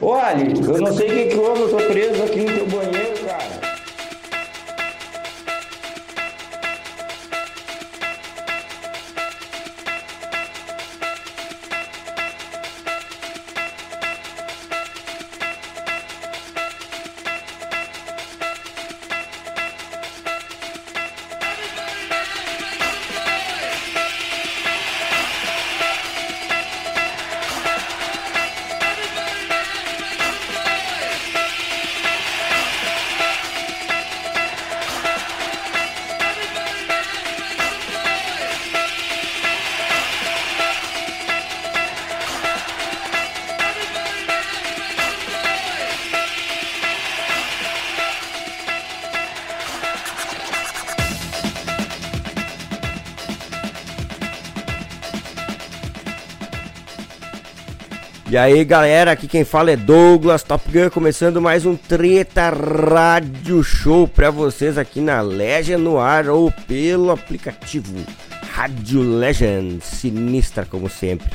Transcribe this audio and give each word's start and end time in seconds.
Olha, 0.00 0.42
eu 0.42 0.80
não 0.80 0.92
sei 0.92 1.26
o 1.26 1.28
que, 1.28 1.36
houve, 1.36 1.62
eu 1.62 1.70
tô 1.70 1.76
preso 1.76 2.22
aqui 2.24 2.40
no 2.40 2.52
teu 2.52 2.66
banheiro, 2.66 3.24
cara. 3.24 3.73
E 58.34 58.36
aí 58.36 58.64
galera, 58.64 59.12
aqui 59.12 59.28
quem 59.28 59.44
fala 59.44 59.70
é 59.70 59.76
Douglas 59.76 60.42
Top 60.42 60.68
Gun, 60.68 60.90
começando 60.90 61.40
mais 61.40 61.64
um 61.64 61.76
Treta 61.76 62.50
Rádio 62.50 63.62
Show 63.62 64.08
pra 64.08 64.28
vocês 64.28 64.76
aqui 64.76 65.00
na 65.00 65.20
Legend 65.20 65.80
no 65.80 66.00
ar 66.00 66.28
ou 66.28 66.50
pelo 66.50 67.12
aplicativo 67.12 67.94
Rádio 68.52 69.02
Legend, 69.02 69.80
sinistra 69.80 70.66
como 70.66 70.90
sempre. 70.90 71.30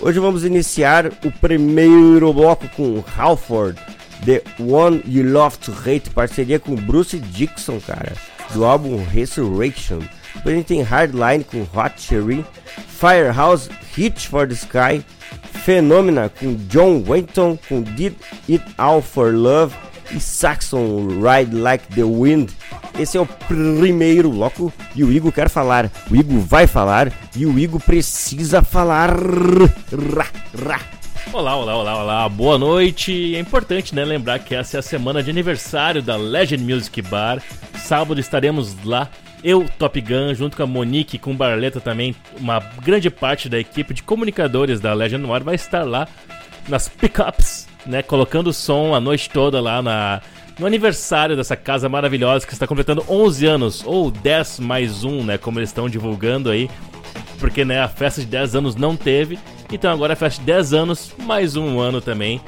Hoje 0.00 0.18
vamos 0.18 0.42
iniciar 0.42 1.08
o 1.08 1.30
primeiro 1.30 2.32
bloco 2.32 2.66
com 2.70 3.04
Halford, 3.18 3.78
The 4.24 4.42
One 4.58 5.02
You 5.06 5.30
Love 5.30 5.58
to 5.58 5.72
Hate, 5.72 6.08
parceria 6.08 6.58
com 6.58 6.74
Bruce 6.74 7.18
Dixon, 7.18 7.78
cara, 7.80 8.14
do 8.54 8.64
álbum 8.64 9.04
Resurrection. 9.04 9.98
Depois 10.36 10.54
a 10.54 10.56
gente 10.56 10.68
tem 10.68 10.80
Hardline 10.80 11.44
com 11.44 11.60
Hot 11.78 12.00
Cherry, 12.00 12.46
Firehouse, 12.88 13.68
Hit 13.94 14.26
for 14.26 14.48
the 14.48 14.54
Sky, 14.54 15.04
Phenomena 15.64 16.28
com 16.28 16.54
John 16.68 17.02
Wayton, 17.02 17.58
com 17.68 17.82
Did 17.82 18.14
It 18.48 18.64
All 18.78 19.02
for 19.02 19.34
Love 19.34 19.74
e 20.10 20.18
Saxon 20.18 21.08
Ride 21.20 21.54
Like 21.54 21.86
the 21.94 22.02
Wind. 22.02 22.50
Esse 22.98 23.16
é 23.16 23.20
o 23.20 23.26
primeiro 23.26 24.30
bloco 24.30 24.72
e 24.94 25.04
o 25.04 25.12
Igor 25.12 25.32
quer 25.32 25.48
falar. 25.48 25.90
O 26.10 26.16
Igor 26.16 26.38
vai 26.40 26.66
falar 26.66 27.12
e 27.36 27.46
o 27.46 27.58
Igor 27.58 27.80
precisa 27.80 28.62
falar. 28.62 29.14
Olá, 31.32 31.56
olá, 31.56 31.76
olá, 31.76 32.02
olá, 32.02 32.28
boa 32.28 32.58
noite. 32.58 33.36
É 33.36 33.38
importante, 33.38 33.94
né, 33.94 34.04
lembrar 34.04 34.38
que 34.40 34.54
essa 34.54 34.78
é 34.78 34.80
a 34.80 34.82
semana 34.82 35.22
de 35.22 35.30
aniversário 35.30 36.02
da 36.02 36.16
Legend 36.16 36.64
Music 36.64 37.00
Bar. 37.02 37.40
Sábado 37.78 38.20
estaremos 38.20 38.76
lá 38.84 39.08
eu, 39.42 39.66
Top 39.78 39.98
Gun, 40.00 40.34
junto 40.34 40.56
com 40.56 40.62
a 40.62 40.66
Monique 40.66 41.18
com 41.18 41.32
o 41.32 41.36
Barleta 41.36 41.80
também, 41.80 42.14
uma 42.38 42.60
grande 42.82 43.10
parte 43.10 43.48
da 43.48 43.58
equipe 43.58 43.94
de 43.94 44.02
comunicadores 44.02 44.80
da 44.80 44.92
Legend 44.92 45.26
Noir 45.26 45.42
vai 45.42 45.54
estar 45.54 45.82
lá 45.84 46.06
nas 46.68 46.88
pickups, 46.88 47.66
né, 47.86 48.02
colocando 48.02 48.52
som 48.52 48.94
a 48.94 49.00
noite 49.00 49.30
toda 49.30 49.60
lá 49.60 49.80
na, 49.80 50.20
no 50.58 50.66
aniversário 50.66 51.36
dessa 51.36 51.56
casa 51.56 51.88
maravilhosa 51.88 52.46
que 52.46 52.52
está 52.52 52.66
completando 52.66 53.04
11 53.08 53.46
anos, 53.46 53.82
ou 53.86 54.10
10 54.10 54.60
mais 54.60 55.04
um, 55.04 55.24
né, 55.24 55.38
como 55.38 55.58
eles 55.58 55.70
estão 55.70 55.88
divulgando 55.88 56.50
aí, 56.50 56.70
porque 57.38 57.64
né, 57.64 57.80
a 57.80 57.88
festa 57.88 58.20
de 58.20 58.26
10 58.26 58.56
anos 58.56 58.76
não 58.76 58.94
teve, 58.94 59.38
então 59.72 59.90
agora 59.90 60.12
a 60.12 60.16
festa 60.16 60.40
de 60.40 60.46
10 60.46 60.72
anos, 60.74 61.14
mais 61.24 61.56
um 61.56 61.80
ano 61.80 62.00
também, 62.00 62.40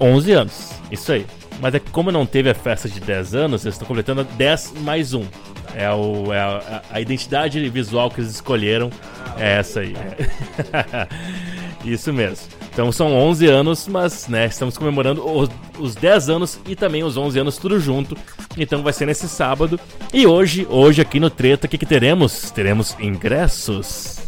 11 0.00 0.32
anos, 0.32 0.72
isso 0.90 1.12
aí. 1.12 1.24
Mas 1.60 1.76
é 1.76 1.78
que 1.78 1.90
como 1.90 2.10
não 2.10 2.26
teve 2.26 2.50
a 2.50 2.54
festa 2.54 2.88
de 2.88 2.98
10 2.98 3.36
anos, 3.36 3.64
eles 3.64 3.76
estão 3.76 3.86
completando 3.86 4.24
10 4.24 4.74
mais 4.80 5.14
um. 5.14 5.24
É, 5.74 5.90
o, 5.90 6.32
é 6.32 6.38
a, 6.38 6.82
a, 6.90 7.00
identidade 7.00 7.68
visual 7.68 8.10
que 8.10 8.20
eles 8.20 8.30
escolheram 8.30 8.90
é 9.38 9.58
essa 9.58 9.80
aí. 9.80 9.94
Isso 11.84 12.12
mesmo. 12.12 12.46
Então 12.72 12.92
são 12.92 13.14
11 13.14 13.46
anos, 13.46 13.88
mas 13.88 14.28
né, 14.28 14.46
estamos 14.46 14.78
comemorando 14.78 15.26
os, 15.26 15.50
os 15.78 15.94
10 15.94 16.28
anos 16.28 16.60
e 16.66 16.76
também 16.76 17.02
os 17.02 17.16
11 17.16 17.38
anos 17.38 17.56
tudo 17.56 17.78
junto. 17.80 18.16
Então 18.56 18.82
vai 18.82 18.92
ser 18.92 19.06
nesse 19.06 19.28
sábado. 19.28 19.78
E 20.12 20.26
hoje, 20.26 20.66
hoje 20.70 21.00
aqui 21.00 21.18
no 21.18 21.30
Treta, 21.30 21.66
o 21.66 21.70
que, 21.70 21.78
que 21.78 21.86
teremos? 21.86 22.50
Teremos 22.50 22.96
ingressos. 23.00 24.20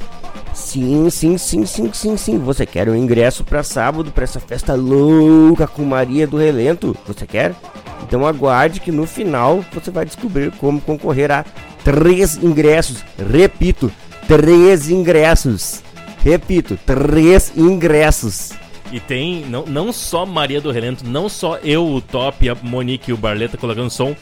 Sim, 0.74 1.08
sim, 1.08 1.38
sim, 1.38 1.64
sim, 1.64 1.90
sim, 1.92 2.16
sim. 2.16 2.38
Você 2.38 2.66
quer 2.66 2.88
um 2.88 2.96
ingresso 2.96 3.44
para 3.44 3.62
sábado, 3.62 4.10
para 4.10 4.24
essa 4.24 4.40
festa 4.40 4.74
louca 4.74 5.68
com 5.68 5.84
Maria 5.84 6.26
do 6.26 6.36
Relento? 6.36 6.96
Você 7.06 7.28
quer? 7.28 7.54
Então 8.02 8.26
aguarde 8.26 8.80
que 8.80 8.90
no 8.90 9.06
final 9.06 9.64
você 9.72 9.92
vai 9.92 10.04
descobrir 10.04 10.50
como 10.56 10.80
concorrer 10.80 11.30
a 11.30 11.44
três 11.84 12.42
ingressos. 12.42 13.04
Repito, 13.16 13.88
três 14.26 14.90
ingressos. 14.90 15.80
Repito, 16.24 16.76
três 16.84 17.52
ingressos. 17.56 18.50
E 18.90 18.98
tem 18.98 19.44
não, 19.46 19.64
não 19.66 19.92
só 19.92 20.26
Maria 20.26 20.60
do 20.60 20.72
Relento, 20.72 21.06
não 21.06 21.28
só 21.28 21.56
eu, 21.58 21.86
o 21.86 22.00
Top, 22.00 22.48
a 22.48 22.56
Monique 22.56 23.12
e 23.12 23.14
o 23.14 23.16
Barleta 23.16 23.56
colocando 23.56 23.90
som, 23.90 24.16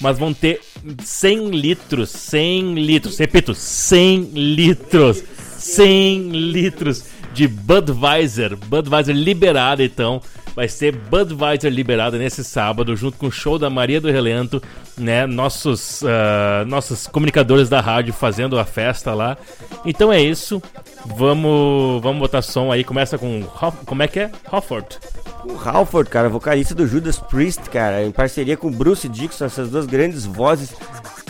mas 0.00 0.18
vão 0.18 0.32
ter 0.32 0.60
100 1.02 1.50
litros, 1.50 2.10
100 2.10 2.74
litros, 2.74 3.18
repito, 3.18 3.54
100 3.56 4.30
litros, 4.34 5.24
100 5.58 6.30
litros 6.30 7.04
de 7.32 7.46
Budweiser, 7.46 8.56
Budweiser 8.56 9.14
liberada 9.14 9.84
então 9.84 10.22
vai 10.56 10.68
ser 10.68 10.96
Budweiser 10.96 11.70
liberada 11.70 12.16
nesse 12.16 12.42
sábado, 12.42 12.96
junto 12.96 13.18
com 13.18 13.26
o 13.26 13.30
show 13.30 13.58
da 13.58 13.68
Maria 13.68 14.00
do 14.00 14.10
Relento, 14.10 14.62
né? 14.96 15.26
Nossos, 15.26 16.00
uh, 16.00 16.64
nossos 16.66 17.06
comunicadores 17.06 17.68
da 17.68 17.82
rádio 17.82 18.14
fazendo 18.14 18.58
a 18.58 18.64
festa 18.64 19.12
lá. 19.12 19.36
Então 19.84 20.10
é 20.10 20.20
isso. 20.20 20.62
Vamos, 21.04 22.02
vamos 22.02 22.18
botar 22.18 22.40
som 22.40 22.72
aí. 22.72 22.82
Começa 22.82 23.18
com. 23.18 23.42
Como 23.84 24.02
é 24.02 24.08
que 24.08 24.20
é? 24.20 24.32
Halford. 24.50 24.98
O 25.44 25.68
Halford, 25.68 26.08
cara, 26.08 26.30
vocalista 26.30 26.74
do 26.74 26.86
Judas 26.86 27.18
Priest, 27.18 27.68
cara, 27.68 28.02
em 28.02 28.10
parceria 28.10 28.56
com 28.56 28.70
Bruce 28.70 29.08
Dixon, 29.08 29.44
essas 29.44 29.68
duas 29.68 29.84
grandes 29.84 30.24
vozes. 30.24 30.74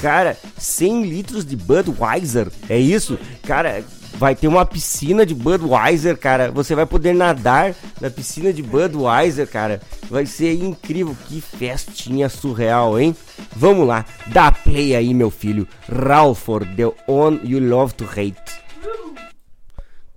Cara, 0.00 0.36
100 0.56 1.02
litros 1.04 1.44
de 1.44 1.56
Budweiser, 1.56 2.48
é 2.68 2.78
isso? 2.78 3.18
Cara, 3.42 3.82
vai 4.16 4.34
ter 4.34 4.48
uma 4.48 4.64
piscina 4.64 5.24
de 5.24 5.34
Budweiser, 5.34 6.16
cara. 6.18 6.50
Você 6.50 6.74
vai 6.74 6.86
poder 6.86 7.14
nadar 7.14 7.74
na 8.00 8.10
piscina 8.10 8.52
de 8.52 8.62
Budweiser, 8.62 9.46
cara. 9.46 9.80
Vai 10.10 10.26
ser 10.26 10.54
incrível. 10.54 11.16
Que 11.28 11.40
festinha 11.40 12.28
surreal, 12.28 12.98
hein? 12.98 13.14
Vamos 13.54 13.86
lá, 13.86 14.04
dá 14.28 14.50
play 14.50 14.96
aí, 14.96 15.14
meu 15.14 15.30
filho. 15.30 15.68
Ralford, 15.88 16.74
The 16.74 16.92
On 17.08 17.38
You 17.44 17.60
Love 17.60 17.94
to 17.94 18.04
Hate. 18.04 18.66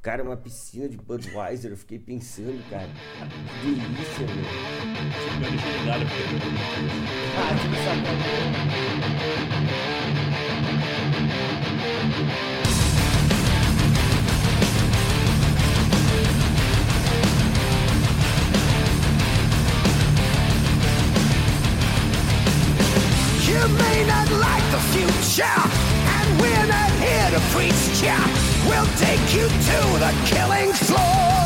Cara, 0.01 0.23
uma 0.23 0.37
piscina 0.37 0.87
de 0.87 0.95
Budweiser, 0.95 1.71
eu 1.71 1.77
fiquei 1.77 1.99
pensando, 1.99 2.57
cara. 2.69 2.87
Que 3.61 3.67
delícia, 3.67 4.25
meu. 4.25 4.45
Ah, 7.37 7.55
tipo 7.59 7.75
You 12.19 12.88
future, 24.93 25.59
and 26.15 26.41
we're 26.41 26.67
not 26.67 26.91
here 27.03 27.29
to 27.31 27.39
preach 27.53 28.01
ya. 28.01 28.17
We'll 28.67 28.91
take 28.97 29.23
you 29.33 29.47
to 29.47 29.77
the 30.03 30.11
killing 30.25 30.71
floor. 30.73 31.39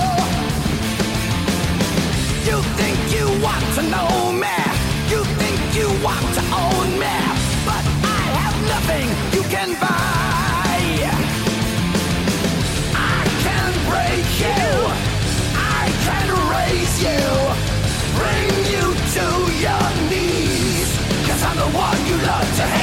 You 2.48 2.62
think 2.80 2.98
you 3.16 3.26
want 3.42 3.66
to 3.76 3.84
know 3.94 4.32
me? 4.32 4.58
You 5.10 5.24
think 5.40 5.60
you 5.76 5.88
want 6.04 6.28
to 6.38 6.44
own 6.64 6.90
me? 7.04 7.16
But 7.66 7.84
I 8.04 8.22
have 8.40 8.58
nothing 8.74 9.08
you 9.36 9.44
can 9.50 9.70
buy. 9.80 10.84
I 12.96 13.22
can 13.46 13.72
break 13.92 14.28
you. 14.46 14.66
I 15.56 15.86
can 16.08 16.28
raise 16.54 16.96
you. 17.08 17.24
Bring 18.20 18.50
you 18.74 18.86
to 19.16 19.26
your 19.66 19.86
knees. 20.10 20.90
Cause 21.28 21.42
I'm 21.44 21.58
the 21.58 21.78
one 21.78 22.00
you 22.08 22.16
love 22.28 22.56
to 22.58 22.64
hate. 22.64 22.83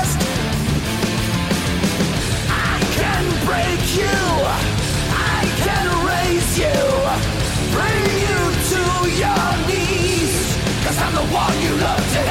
break 3.45 3.81
you. 3.95 4.19
I 5.13 5.41
can 5.63 5.87
raise 6.11 6.51
you, 6.57 6.77
bring 7.75 8.03
you 8.25 8.39
to 8.71 8.81
your 9.23 9.47
knees. 9.67 10.35
Cause 10.85 10.97
I'm 10.99 11.13
the 11.15 11.27
one 11.33 11.55
you 11.61 11.73
love 11.75 12.03
to 12.13 12.30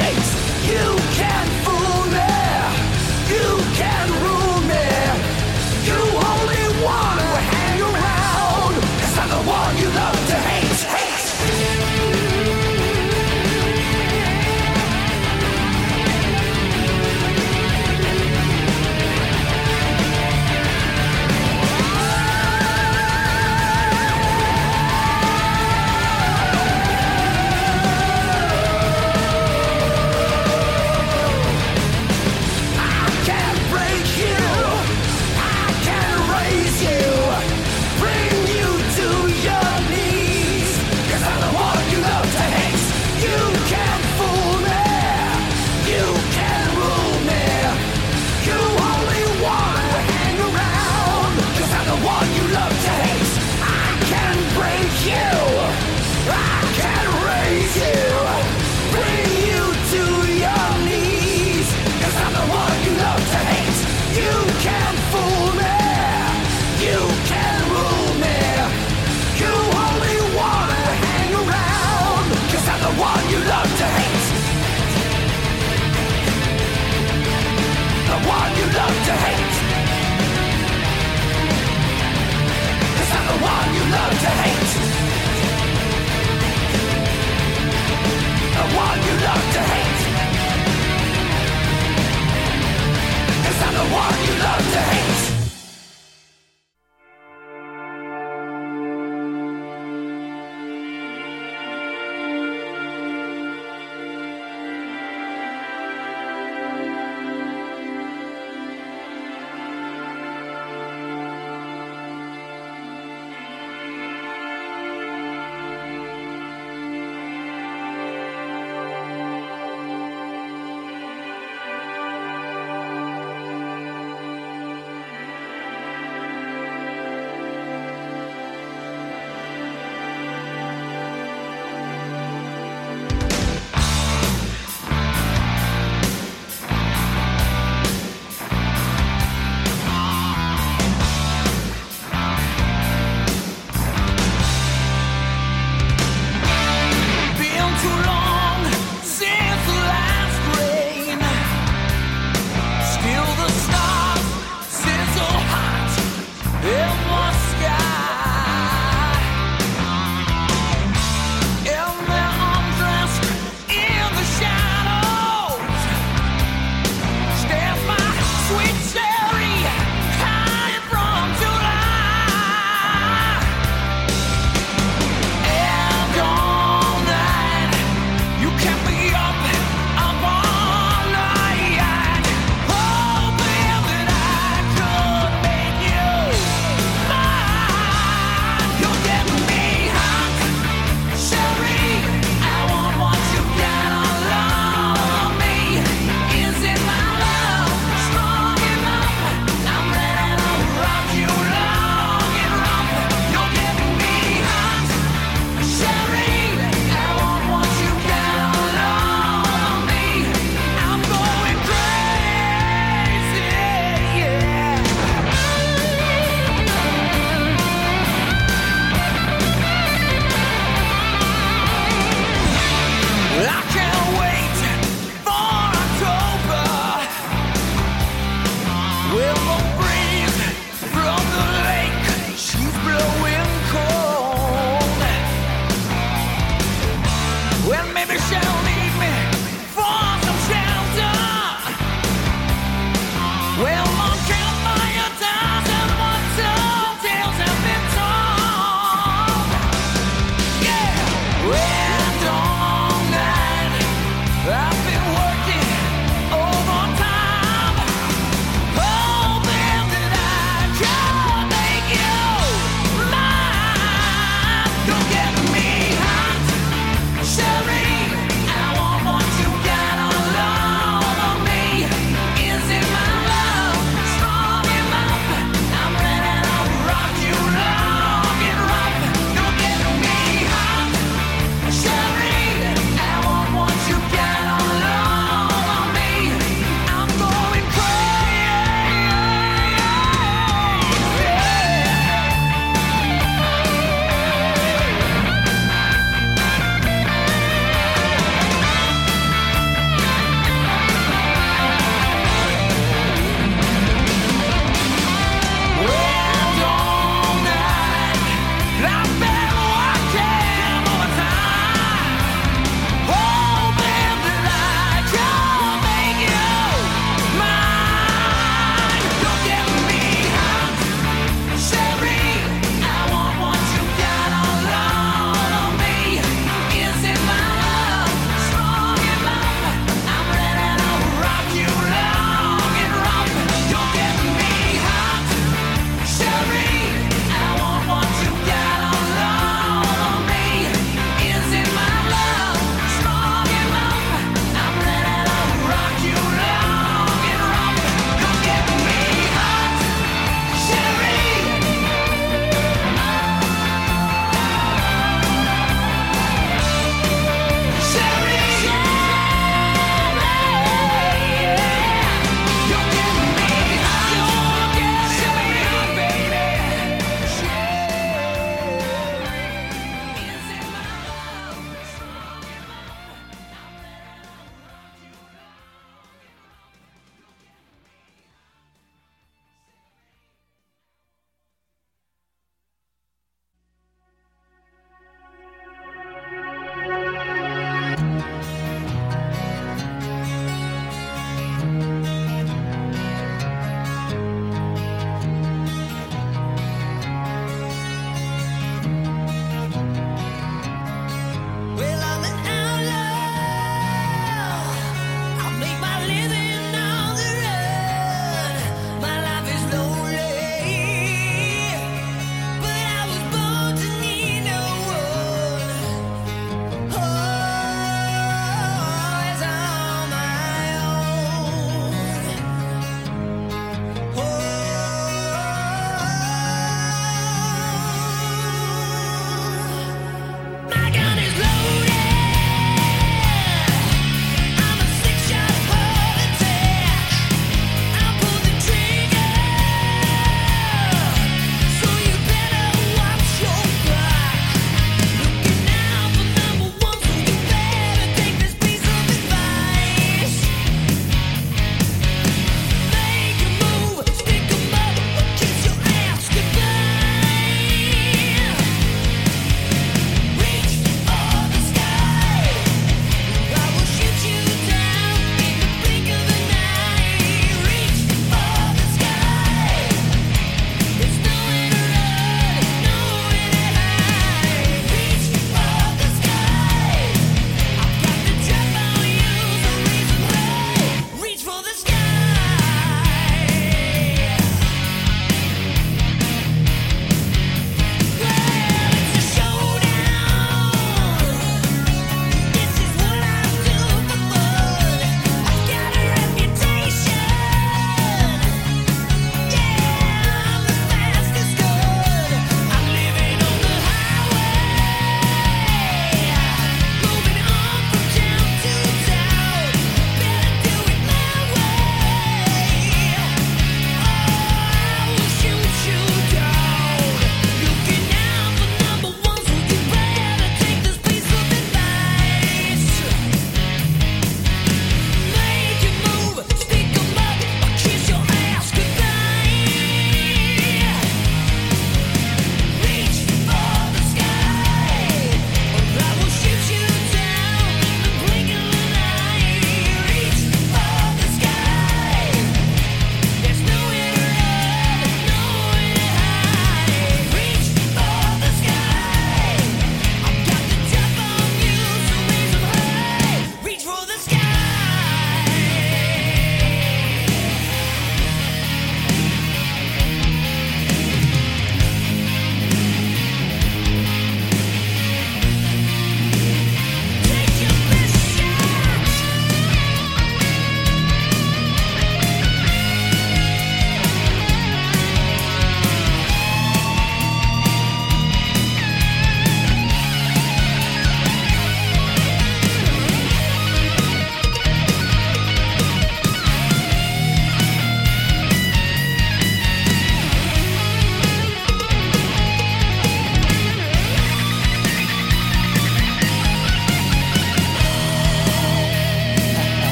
one 93.93 94.25
you 94.25 94.35
love 94.39 94.73
to 94.73 94.79
hate? 94.79 95.30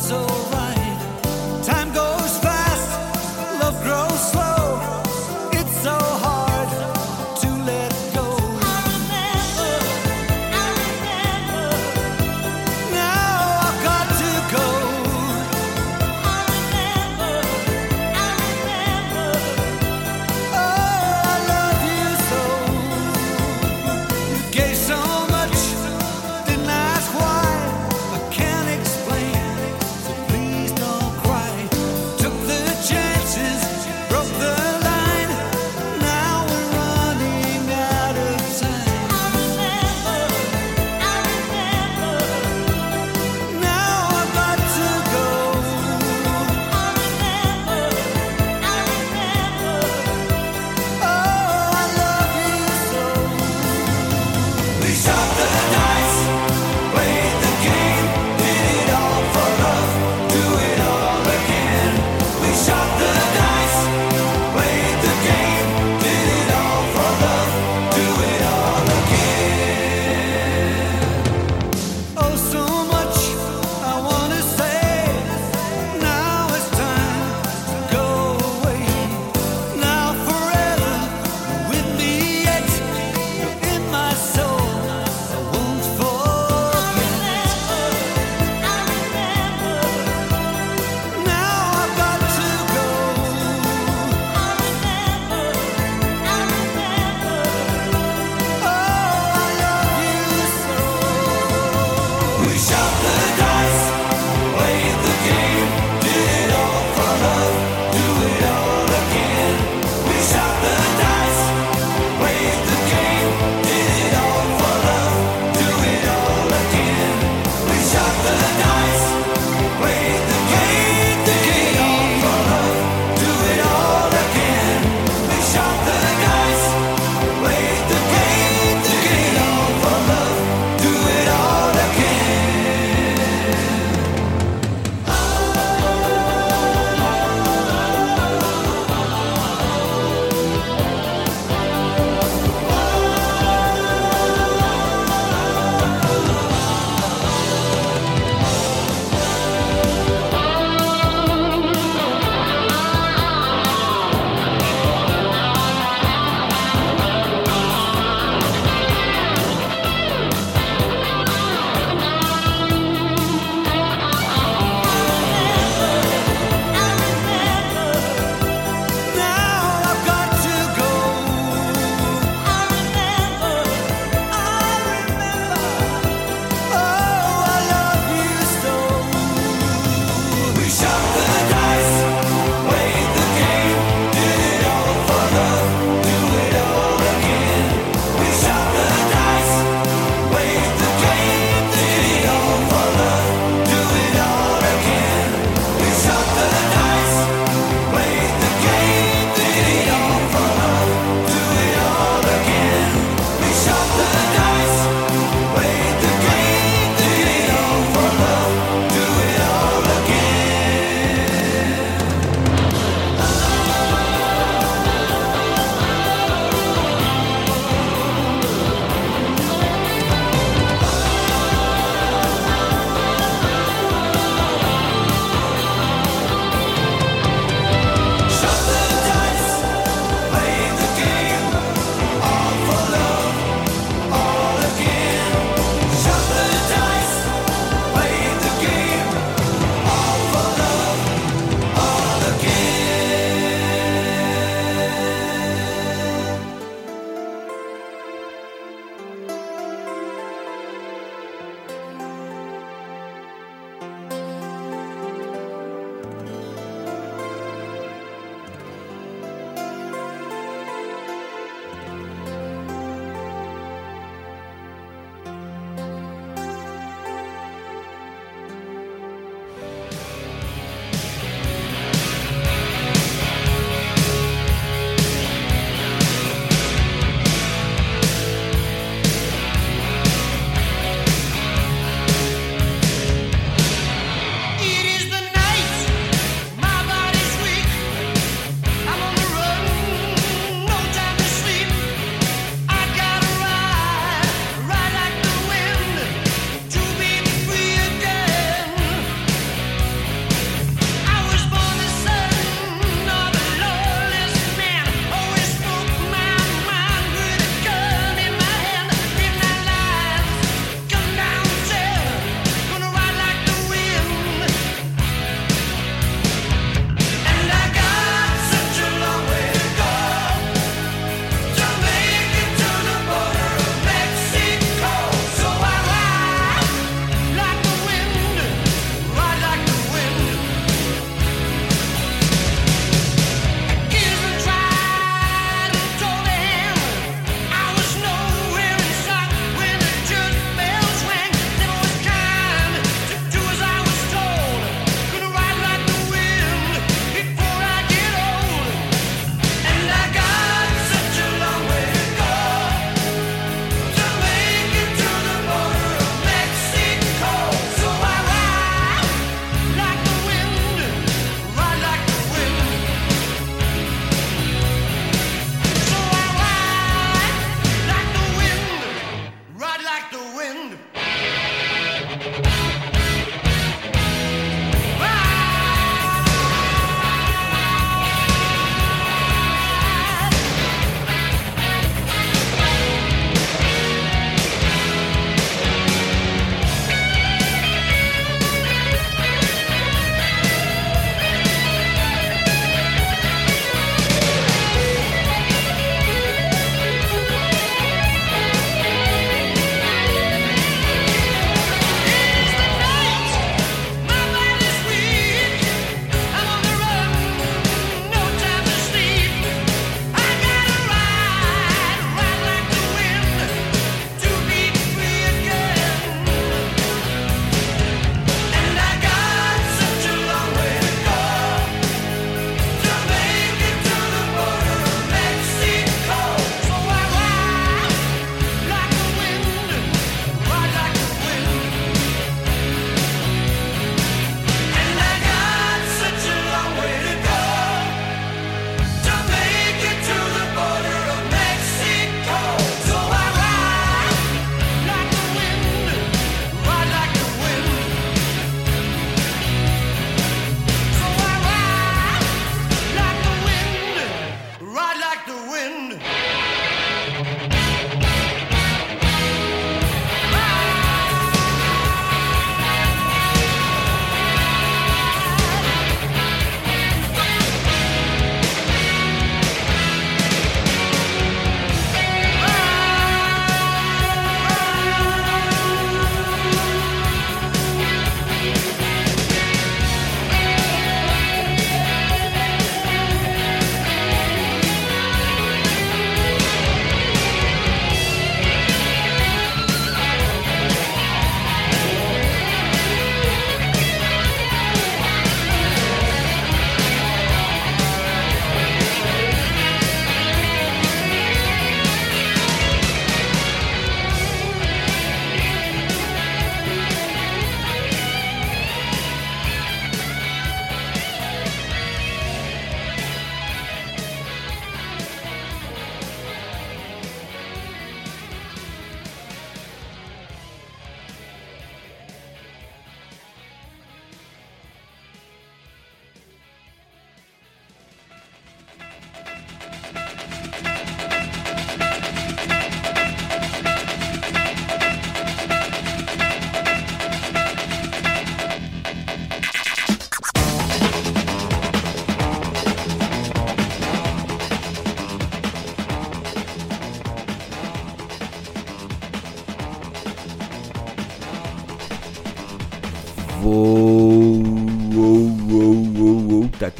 So 0.00 0.39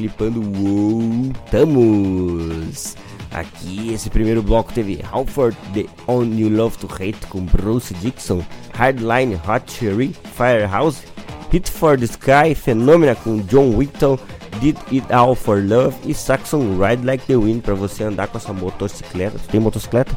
clipando 0.01 0.41
voltamos. 1.53 2.97
Aqui, 3.31 3.93
esse 3.93 4.09
primeiro 4.09 4.43
bloco 4.43 4.73
teve 4.73 5.05
Halford, 5.13 5.55
The 5.75 5.85
On 6.09 6.25
You 6.25 6.49
Love 6.49 6.79
to 6.79 6.89
Hate 6.93 7.27
com 7.29 7.45
Bruce 7.45 7.93
Dixon, 7.95 8.43
Hardline, 8.77 9.39
Hot 9.47 9.71
Cherry, 9.71 10.17
Firehouse, 10.35 11.03
Hit 11.53 11.71
for 11.71 11.99
the 11.99 12.07
Sky, 12.07 12.55
Phenomena 12.55 13.15
com 13.15 13.41
John 13.43 13.77
Whittle, 13.77 14.19
Did 14.61 14.79
It 14.91 15.13
All 15.13 15.35
for 15.35 15.63
Love 15.63 15.95
e 16.07 16.15
Saxon 16.15 16.79
Ride 16.79 17.05
Like 17.05 17.27
the 17.27 17.37
Wind 17.37 17.61
para 17.61 17.75
você 17.75 18.05
andar 18.05 18.27
com 18.29 18.39
essa 18.39 18.55
motocicleta. 18.55 19.39
Tu 19.39 19.49
tem 19.49 19.61
motocicleta? 19.61 20.17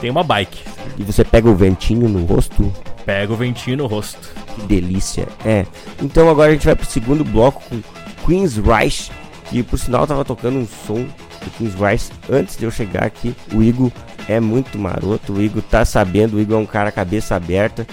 Tem 0.00 0.10
uma 0.10 0.22
bike. 0.22 0.62
E 0.98 1.02
você 1.02 1.24
pega 1.24 1.48
o 1.48 1.56
ventinho 1.56 2.06
no 2.08 2.24
rosto. 2.26 2.70
Pega 3.06 3.32
o 3.32 3.36
ventinho 3.36 3.78
no 3.78 3.86
rosto. 3.86 4.28
Que 4.54 4.62
delícia. 4.66 5.26
É. 5.44 5.66
Então 6.00 6.28
agora 6.28 6.50
a 6.50 6.52
gente 6.52 6.66
vai 6.66 6.76
pro 6.76 6.86
segundo 6.86 7.24
bloco 7.24 7.62
com 7.68 7.80
Queen's 8.24 8.56
Reich. 8.56 9.10
Que 9.52 9.62
por 9.62 9.78
sinal 9.78 10.06
tava 10.06 10.24
tocando 10.24 10.58
um 10.58 10.66
som 10.66 11.04
do 11.04 11.50
Queen's 11.58 11.74
Reich 11.74 12.10
antes 12.30 12.56
de 12.56 12.64
eu 12.64 12.70
chegar 12.70 13.04
aqui. 13.04 13.36
O 13.52 13.62
Igor 13.62 13.92
é 14.26 14.40
muito 14.40 14.78
maroto. 14.78 15.34
O 15.34 15.42
Igor 15.42 15.62
tá 15.62 15.84
sabendo. 15.84 16.38
O 16.38 16.40
Igor 16.40 16.58
é 16.58 16.62
um 16.62 16.64
cara 16.64 16.90
cabeça 16.90 17.36
aberta. 17.36 17.86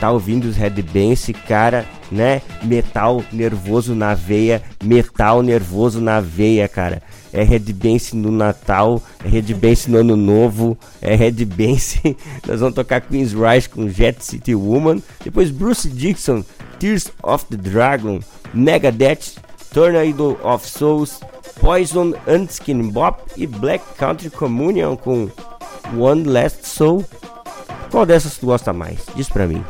Tá 0.00 0.10
ouvindo 0.10 0.46
os 0.46 0.56
headbangs, 0.56 1.30
cara, 1.46 1.84
né? 2.10 2.40
Metal 2.62 3.22
nervoso 3.30 3.94
na 3.94 4.14
veia. 4.14 4.62
Metal 4.82 5.42
nervoso 5.42 6.00
na 6.00 6.18
veia, 6.18 6.66
cara. 6.66 7.02
É 7.30 7.42
headbance 7.42 8.16
no 8.16 8.32
Natal, 8.32 9.02
é 9.22 9.28
headbance 9.28 9.90
no 9.90 9.98
Ano 9.98 10.16
Novo, 10.16 10.78
é 11.00 11.14
headbance. 11.14 12.00
Nós 12.48 12.60
vamos 12.60 12.74
tocar 12.74 13.02
Queen's 13.02 13.34
Rise 13.34 13.68
com 13.68 13.86
Jet 13.86 14.24
City 14.24 14.54
Woman. 14.54 15.02
Depois 15.22 15.50
Bruce 15.50 15.88
Dixon, 15.88 16.42
Tears 16.78 17.10
of 17.22 17.44
the 17.46 17.56
Dragon, 17.56 18.18
Megadeth, 18.52 19.36
Tornado 19.72 20.38
of 20.42 20.68
Souls, 20.68 21.20
Poison, 21.60 22.12
Unskin 22.26 22.90
Bop 22.90 23.22
e 23.36 23.46
Black 23.46 23.84
Country 23.96 24.30
Communion 24.30 24.96
com 24.96 25.28
One 25.96 26.24
Last 26.24 26.66
Soul. 26.66 27.04
Qual 27.90 28.06
dessas 28.06 28.36
tu 28.38 28.46
gosta 28.46 28.72
mais? 28.72 28.98
Diz 29.14 29.28
pra 29.28 29.46
mim. 29.46 29.64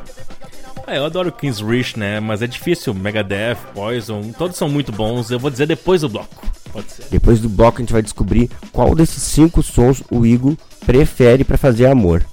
Ah, 0.87 0.97
eu 0.97 1.05
adoro 1.05 1.31
King's 1.31 1.61
Rich, 1.61 1.99
né? 1.99 2.21
Mas 2.21 2.43
é 2.43 2.47
difícil. 2.47 2.93
Megadeth, 2.95 3.57
Poison, 3.75 4.33
todos 4.37 4.57
são 4.57 4.69
muito 4.69 4.91
bons. 4.93 5.31
Eu 5.31 5.39
vou 5.39 5.51
dizer 5.51 5.67
depois 5.67 6.01
do 6.01 6.09
bloco. 6.09 6.47
Pode 6.73 6.91
ser. 6.91 7.07
Depois 7.11 7.41
do 7.41 7.49
bloco 7.49 7.79
a 7.79 7.81
gente 7.81 7.93
vai 7.93 8.03
descobrir 8.03 8.51
qual 8.73 8.95
desses 8.95 9.23
cinco 9.23 9.63
sons 9.63 10.03
o 10.11 10.25
Igor 10.27 10.57
prefere 10.85 11.45
pra 11.45 11.57
fazer 11.59 11.87
amor. 11.87 12.25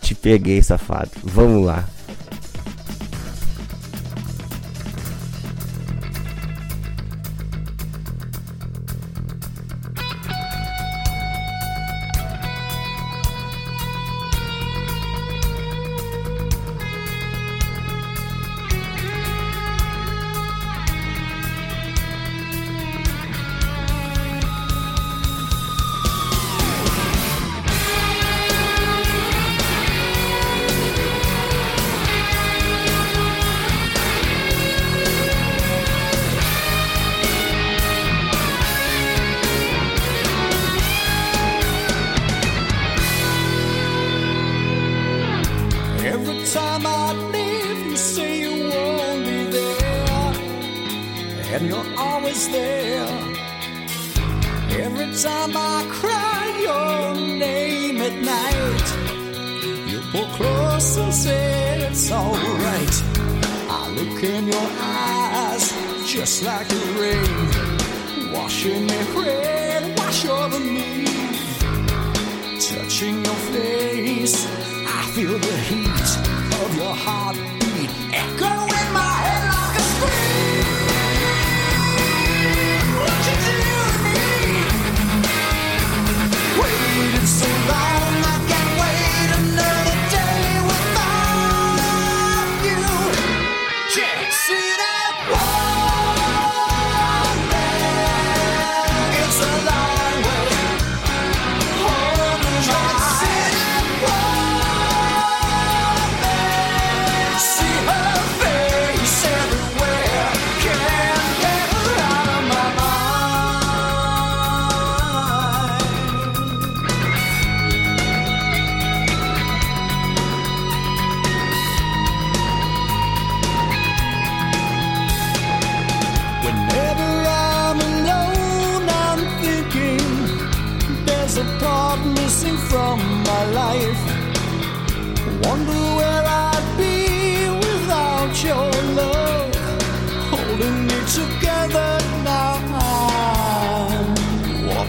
Te 0.00 0.14
peguei, 0.14 0.62
safado. 0.62 1.10
Vamos 1.22 1.64
lá. 1.64 1.84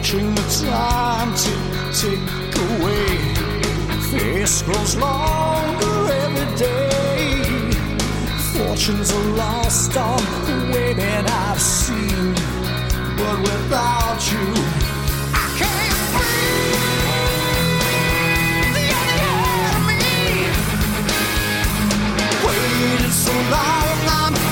Watching 0.07 0.33
the 0.35 0.41
time 0.65 1.33
tick 1.35 1.63
tick 1.91 2.55
away, 2.69 3.17
face 4.09 4.61
grows 4.61 4.95
longer 4.95 6.13
every 6.23 6.55
day. 6.55 7.71
Fortunes 8.53 9.11
are 9.11 9.29
lost 9.35 9.97
on 9.97 10.17
the 10.45 10.93
that 10.93 11.29
I've 11.29 11.61
seen, 11.61 12.33
but 13.17 13.37
without 13.39 14.19
you, 14.31 14.86
so 23.11 23.31
long, 23.31 23.99
I'm 24.09 24.46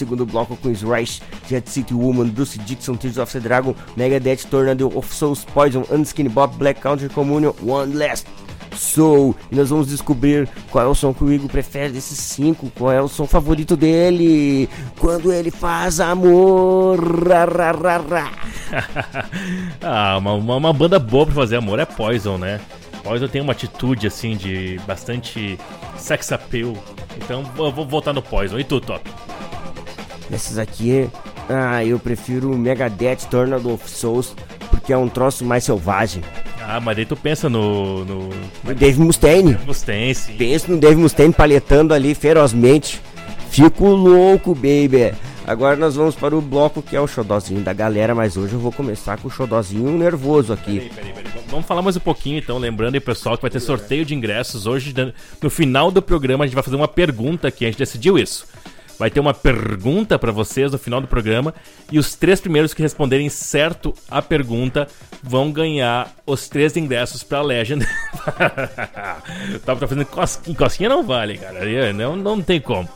Segundo 0.00 0.24
bloco 0.24 0.56
com 0.56 0.72
Rush, 0.72 1.20
Jet 1.46 1.68
City 1.68 1.92
Woman, 1.92 2.28
Bruce 2.28 2.58
Dixon, 2.60 2.96
Tears 2.96 3.18
of 3.18 3.30
the 3.30 3.38
Dragon, 3.38 3.74
Megadeth, 3.98 4.46
Tornado 4.50 4.90
of 4.96 5.14
Souls, 5.14 5.44
Poison, 5.44 5.84
Unskinny 5.90 6.30
Bob, 6.30 6.56
Black 6.56 6.80
Country 6.80 7.10
Communion, 7.10 7.52
One 7.62 7.94
Last 7.94 8.26
Soul. 8.74 9.36
E 9.52 9.56
nós 9.56 9.68
vamos 9.68 9.88
descobrir 9.88 10.48
qual 10.70 10.86
é 10.86 10.88
o 10.88 10.94
som 10.94 11.12
que 11.12 11.22
o 11.22 11.30
Igor 11.30 11.50
prefere 11.50 11.92
desses 11.92 12.18
cinco, 12.18 12.72
qual 12.78 12.90
é 12.90 13.02
o 13.02 13.08
som 13.08 13.26
favorito 13.26 13.76
dele, 13.76 14.70
quando 14.98 15.30
ele 15.30 15.50
faz 15.50 16.00
amor. 16.00 16.98
Ra, 17.28 17.44
ra, 17.44 17.72
ra, 17.72 17.98
ra. 17.98 18.32
ah, 19.84 20.16
uma, 20.16 20.32
uma, 20.32 20.56
uma 20.56 20.72
banda 20.72 20.98
boa 20.98 21.26
pra 21.26 21.34
fazer 21.34 21.56
amor 21.56 21.78
é 21.78 21.84
Poison, 21.84 22.38
né? 22.38 22.58
Poison 23.04 23.28
tem 23.28 23.42
uma 23.42 23.52
atitude 23.52 24.06
assim 24.06 24.34
de 24.34 24.80
bastante 24.86 25.58
sex 25.98 26.32
appeal. 26.32 26.72
Então 27.18 27.44
eu 27.58 27.70
vou 27.70 27.84
voltar 27.86 28.14
no 28.14 28.22
Poison. 28.22 28.58
E 28.58 28.64
tu, 28.64 28.80
Top? 28.80 29.02
Esses 30.32 30.58
aqui, 30.58 31.08
ah, 31.48 31.84
eu 31.84 31.98
prefiro 31.98 32.52
o 32.52 32.58
Megadeth 32.58 33.28
Tornado 33.28 33.72
of 33.72 33.90
Souls, 33.90 34.34
porque 34.70 34.92
é 34.92 34.96
um 34.96 35.08
troço 35.08 35.44
mais 35.44 35.64
selvagem. 35.64 36.22
Ah, 36.62 36.80
mas 36.80 36.96
daí 36.96 37.04
tu 37.04 37.16
pensa 37.16 37.48
no. 37.48 38.04
no... 38.04 38.30
Dave 38.74 39.00
Mustaine. 39.00 39.58
Mustaine, 39.66 40.14
sim. 40.14 40.36
Penso 40.36 40.70
no 40.70 40.78
Dave 40.78 40.96
Mustaine 40.96 41.32
paletando 41.32 41.92
ali 41.92 42.14
ferozmente. 42.14 43.00
Fico 43.50 43.86
louco, 43.86 44.54
baby. 44.54 45.12
Agora 45.44 45.74
nós 45.74 45.96
vamos 45.96 46.14
para 46.14 46.36
o 46.36 46.40
bloco 46.40 46.80
que 46.80 46.94
é 46.94 47.00
o 47.00 47.08
xodozinho 47.08 47.60
da 47.60 47.72
galera, 47.72 48.14
mas 48.14 48.36
hoje 48.36 48.52
eu 48.52 48.60
vou 48.60 48.70
começar 48.70 49.18
com 49.18 49.26
o 49.26 49.30
xodozinho 49.30 49.98
nervoso 49.98 50.52
aqui. 50.52 50.78
Peraí, 50.78 50.90
peraí, 50.90 51.12
peraí. 51.12 51.30
Vamos 51.48 51.66
falar 51.66 51.82
mais 51.82 51.96
um 51.96 52.00
pouquinho 52.00 52.38
então, 52.38 52.56
lembrando 52.58 52.94
aí 52.94 53.00
pessoal 53.00 53.36
que 53.36 53.42
vai 53.42 53.50
ter 53.50 53.58
sorteio 53.58 54.04
de 54.04 54.14
ingressos 54.14 54.66
hoje. 54.66 54.94
No 55.42 55.50
final 55.50 55.90
do 55.90 56.00
programa 56.00 56.44
a 56.44 56.46
gente 56.46 56.54
vai 56.54 56.62
fazer 56.62 56.76
uma 56.76 56.86
pergunta 56.86 57.48
aqui, 57.48 57.64
a 57.64 57.68
gente 57.68 57.78
decidiu 57.78 58.16
isso. 58.16 58.46
Vai 59.00 59.10
ter 59.10 59.18
uma 59.18 59.32
pergunta 59.32 60.18
para 60.18 60.30
vocês 60.30 60.72
no 60.72 60.78
final 60.78 61.00
do 61.00 61.08
programa 61.08 61.54
e 61.90 61.98
os 61.98 62.14
três 62.14 62.38
primeiros 62.38 62.74
que 62.74 62.82
responderem 62.82 63.30
certo 63.30 63.94
a 64.10 64.20
pergunta 64.20 64.86
vão 65.22 65.50
ganhar 65.50 66.14
os 66.26 66.50
três 66.50 66.76
ingressos 66.76 67.22
para 67.22 67.40
Legend. 67.40 67.88
Tava 69.64 69.80
tá 69.80 69.88
fazendo 69.88 70.04
cosquinha, 70.04 70.54
cosquinha 70.54 70.88
não 70.90 71.02
vale, 71.02 71.38
cara. 71.38 71.94
Não, 71.94 72.14
não 72.14 72.42
tem 72.42 72.60
como. 72.60 72.86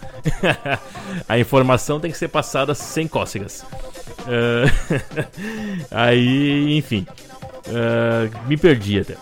a 1.27 1.39
informação 1.39 1.99
tem 1.99 2.11
que 2.11 2.19
ser 2.19 2.29
passada 2.29 2.75
sem 2.75 3.09
cócegas. 3.09 3.65
Uh, 4.27 4.69
aí, 5.91 6.77
enfim. 6.77 7.07
Uh, 7.67 8.49
me 8.49 8.57
perdi 8.57 9.01
até. 9.01 9.17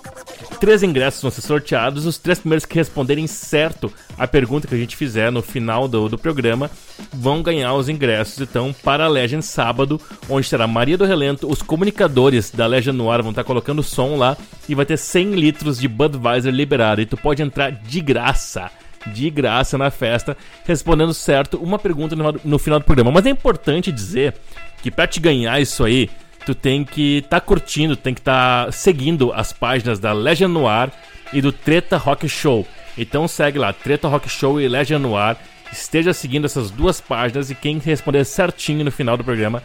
Três 0.59 0.83
ingressos 0.83 1.23
vão 1.23 1.31
ser 1.31 1.41
sorteados. 1.43 2.07
Os 2.07 2.19
três 2.19 2.39
primeiros 2.41 2.65
que 2.65 2.75
responderem 2.75 3.27
certo 3.27 3.93
a 4.19 4.27
pergunta 4.27 4.67
que 4.67 4.75
a 4.75 4.79
gente 4.79 4.97
fizer 4.97 5.31
no 5.31 5.43
final 5.43 5.87
do, 5.87 6.09
do 6.09 6.19
programa 6.19 6.71
vão 7.13 7.43
ganhar 7.43 7.75
os 7.75 7.89
ingressos, 7.89 8.41
então, 8.41 8.75
para 8.83 9.05
a 9.05 9.09
Legend 9.09 9.45
sábado, 9.45 10.01
onde 10.29 10.49
terá 10.49 10.67
Maria 10.67 10.99
do 10.99 11.05
Relento. 11.05 11.51
Os 11.51 11.63
comunicadores 11.63 12.51
da 12.51 12.67
Legend 12.67 12.97
Noir 12.97 13.23
vão 13.23 13.31
estar 13.31 13.45
colocando 13.45 13.83
som 13.83 14.17
lá 14.17 14.37
e 14.69 14.75
vai 14.75 14.85
ter 14.85 14.97
100 14.97 15.35
litros 15.35 15.79
de 15.79 15.89
Budweiser 15.89 16.53
liberado. 16.53 17.01
E 17.01 17.07
tu 17.07 17.17
pode 17.17 17.43
entrar 17.43 17.71
de 17.71 18.01
graça 18.01 18.71
de 19.05 19.29
graça 19.31 19.77
na 19.77 19.91
festa, 19.91 20.37
respondendo 20.65 21.13
certo 21.13 21.57
uma 21.57 21.77
pergunta 21.77 22.15
no, 22.15 22.41
no 22.45 22.59
final 22.59 22.79
do 22.79 22.85
programa. 22.85 23.11
Mas 23.11 23.27
é 23.27 23.31
importante 23.31 23.91
dizer 23.91 24.33
que 24.81 24.93
para 24.93 25.09
te 25.09 25.19
ganhar 25.19 25.61
isso 25.61 25.85
aí, 25.85 26.09
tu 26.45 26.55
tem 26.55 26.85
que 26.85 27.19
estar 27.19 27.41
tá 27.41 27.47
curtindo, 27.47 27.97
tem 27.97 28.15
que 28.15 28.21
estar 28.21 28.67
tá 28.67 28.73
seguindo 28.73 29.33
as 29.33 29.53
páginas 29.53 29.99
da 29.99 30.13
Legend 30.13 30.53
Noir 30.53 30.91
e 31.33 31.41
do 31.41 31.53
Treta 31.53 31.97
Rock 31.97 32.29
Show. 32.29 32.67
Então 32.97 33.27
segue 33.27 33.59
lá, 33.59 33.73
Treta 33.73 34.09
Rock 34.09 34.29
Show 34.29 34.61
e 34.61 34.69
Legend 34.69 35.03
Noir. 35.03 35.37
Esteja 35.73 36.13
seguindo 36.13 36.45
essas 36.45 36.71
duas 36.71 37.01
páginas 37.01 37.51
e 37.51 37.55
quem 37.55 37.79
responder 37.79 38.25
certinho 38.25 38.85
no 38.85 38.93
final 38.93 39.17
do 39.17 39.25
programa 39.25 39.63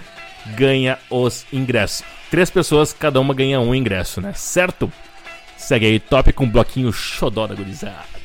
ganha 0.56 0.98
os 1.10 1.46
ingressos. 1.52 2.04
Três 2.32 2.50
pessoas, 2.50 2.94
cada 2.94 3.20
uma 3.20 3.34
ganha 3.34 3.60
um 3.60 3.76
ingresso, 3.76 4.22
né? 4.22 4.32
Certo? 4.34 4.92
Segue 5.58 5.86
aí, 5.86 6.00
top 6.00 6.32
com 6.32 6.46
um 6.46 6.50
bloquinho 6.50 6.94
xodó 6.94 7.48
da 7.48 7.56
gurizada. 7.56 8.18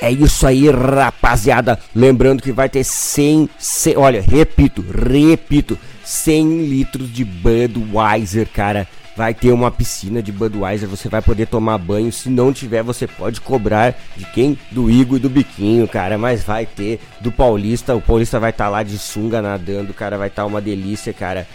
É 0.00 0.10
isso 0.10 0.46
aí, 0.46 0.68
rapaziada. 0.68 1.78
Lembrando 1.94 2.42
que 2.42 2.52
vai 2.52 2.68
ter 2.68 2.84
100, 2.84 3.48
100 3.58 3.96
olha, 3.96 4.20
repito, 4.20 4.82
repito, 4.82 5.78
100 6.04 6.66
litros 6.66 7.12
de 7.12 7.24
Budweiser, 7.24 8.46
cara. 8.52 8.86
Vai 9.16 9.32
ter 9.32 9.52
uma 9.52 9.70
piscina 9.70 10.20
de 10.20 10.32
Budweiser, 10.32 10.88
você 10.88 11.08
vai 11.08 11.22
poder 11.22 11.46
tomar 11.46 11.78
banho. 11.78 12.10
Se 12.12 12.28
não 12.28 12.52
tiver, 12.52 12.82
você 12.82 13.06
pode 13.06 13.40
cobrar 13.40 13.94
de 14.16 14.24
quem? 14.26 14.58
Do 14.72 14.90
Igor 14.90 15.18
e 15.18 15.20
do 15.20 15.30
Biquinho, 15.30 15.86
cara. 15.86 16.18
Mas 16.18 16.42
vai 16.42 16.66
ter 16.66 16.98
do 17.20 17.30
Paulista. 17.30 17.94
O 17.94 18.00
Paulista 18.00 18.40
vai 18.40 18.50
estar 18.50 18.64
tá 18.64 18.70
lá 18.70 18.82
de 18.82 18.98
sunga 18.98 19.40
nadando, 19.40 19.94
cara. 19.94 20.18
Vai 20.18 20.28
estar 20.28 20.42
tá 20.42 20.46
uma 20.46 20.60
delícia, 20.60 21.12
cara. 21.12 21.46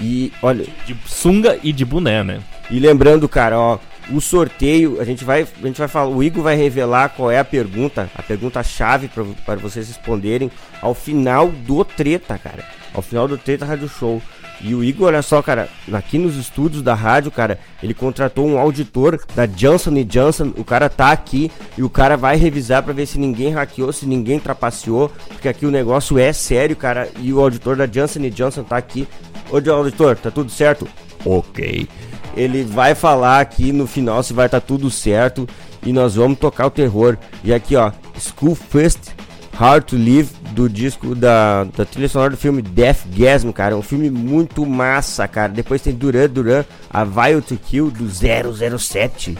E 0.00 0.32
olha. 0.42 0.66
De 0.84 0.96
sunga 1.06 1.56
e 1.62 1.72
de 1.72 1.84
boné, 1.84 2.24
né? 2.24 2.40
E 2.68 2.80
lembrando, 2.80 3.28
cara, 3.28 3.58
ó. 3.58 3.78
O 4.10 4.20
sorteio, 4.20 5.00
a 5.00 5.04
gente 5.04 5.24
vai, 5.24 5.46
a 5.62 5.66
gente 5.66 5.78
vai 5.78 5.88
falar, 5.88 6.08
o 6.08 6.22
Igor 6.22 6.42
vai 6.42 6.54
revelar 6.56 7.08
qual 7.08 7.30
é 7.30 7.38
a 7.38 7.44
pergunta, 7.44 8.10
a 8.14 8.22
pergunta 8.22 8.62
chave 8.62 9.08
para 9.08 9.56
vocês 9.56 9.88
responderem 9.88 10.50
ao 10.82 10.92
final 10.92 11.48
do 11.48 11.82
treta, 11.86 12.36
cara. 12.36 12.62
Ao 12.94 13.02
final 13.02 13.26
do 13.26 13.36
treta 13.36 13.66
Rádio 13.66 13.88
Show. 13.88 14.22
E 14.60 14.74
o 14.74 14.84
Igor, 14.84 15.08
olha 15.08 15.20
só, 15.20 15.42
cara, 15.42 15.68
aqui 15.92 16.16
nos 16.16 16.36
estúdios 16.36 16.80
da 16.80 16.94
rádio, 16.94 17.30
cara, 17.30 17.58
ele 17.82 17.92
contratou 17.92 18.46
um 18.46 18.56
auditor 18.56 19.20
da 19.34 19.46
Johnson 19.46 19.92
Johnson. 20.04 20.52
O 20.56 20.64
cara 20.64 20.88
tá 20.88 21.10
aqui 21.10 21.50
e 21.76 21.82
o 21.82 21.90
cara 21.90 22.16
vai 22.16 22.36
revisar 22.36 22.82
para 22.82 22.92
ver 22.92 23.06
se 23.06 23.18
ninguém 23.18 23.50
hackeou, 23.50 23.92
se 23.92 24.06
ninguém 24.06 24.38
trapaceou, 24.38 25.10
porque 25.28 25.48
aqui 25.48 25.66
o 25.66 25.70
negócio 25.70 26.18
é 26.18 26.32
sério, 26.32 26.76
cara. 26.76 27.08
E 27.18 27.32
o 27.32 27.40
auditor 27.40 27.76
da 27.76 27.86
Johnson 27.86 28.20
Johnson 28.30 28.62
tá 28.62 28.76
aqui. 28.76 29.08
Ô, 29.50 29.56
auditor, 29.70 30.16
tá 30.16 30.30
tudo 30.30 30.50
certo? 30.50 30.88
Ok. 31.24 31.88
Ele 32.36 32.64
vai 32.64 32.94
falar 32.94 33.40
aqui 33.40 33.72
no 33.72 33.86
final 33.86 34.22
se 34.22 34.32
vai 34.32 34.48
tá 34.48 34.60
tudo 34.60 34.90
certo 34.90 35.48
e 35.84 35.92
nós 35.92 36.14
vamos 36.14 36.38
tocar 36.38 36.66
o 36.66 36.70
terror. 36.70 37.18
E 37.42 37.52
aqui, 37.52 37.76
ó, 37.76 37.92
School 38.18 38.54
First 38.54 39.10
Hard 39.52 39.84
to 39.84 39.96
Live 39.96 40.30
do 40.54 40.68
disco 40.68 41.14
da, 41.14 41.64
da 41.64 41.84
trilha 41.84 42.08
sonora 42.08 42.30
do 42.30 42.36
filme 42.36 42.62
Death 42.62 43.04
Gasm, 43.08 43.50
cara. 43.50 43.74
É 43.74 43.76
um 43.76 43.82
filme 43.82 44.08
muito 44.08 44.64
massa, 44.64 45.26
cara. 45.26 45.52
Depois 45.52 45.82
tem 45.82 45.92
Duran 45.92 46.28
Duran, 46.28 46.64
A 46.88 47.04
Vile 47.04 47.42
to 47.42 47.56
Kill 47.56 47.90
do 47.90 48.08
007. 48.08 49.36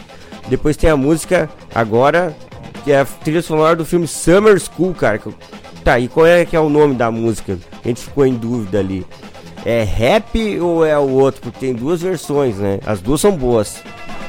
Depois 0.49 0.75
tem 0.75 0.89
a 0.89 0.97
música 0.97 1.49
agora, 1.73 2.35
que 2.83 2.91
é 2.91 2.99
a 2.99 3.05
trilha 3.05 3.41
sonora 3.41 3.75
do 3.75 3.85
filme 3.85 4.07
Summer 4.07 4.59
School, 4.59 4.93
cara. 4.93 5.19
Tá, 5.83 5.99
e 5.99 6.07
qual 6.07 6.25
é 6.25 6.43
que 6.45 6.55
é 6.55 6.59
o 6.59 6.69
nome 6.69 6.95
da 6.95 7.09
música? 7.09 7.57
A 7.83 7.87
gente 7.87 8.01
ficou 8.01 8.25
em 8.25 8.33
dúvida 8.33 8.79
ali. 8.79 9.05
É 9.63 9.83
rap 9.83 10.59
ou 10.59 10.85
é 10.85 10.97
o 10.97 11.09
outro? 11.09 11.41
Porque 11.41 11.59
tem 11.59 11.73
duas 11.73 12.01
versões, 12.01 12.57
né? 12.57 12.79
As 12.85 13.01
duas 13.01 13.21
são 13.21 13.35
boas. 13.35 13.81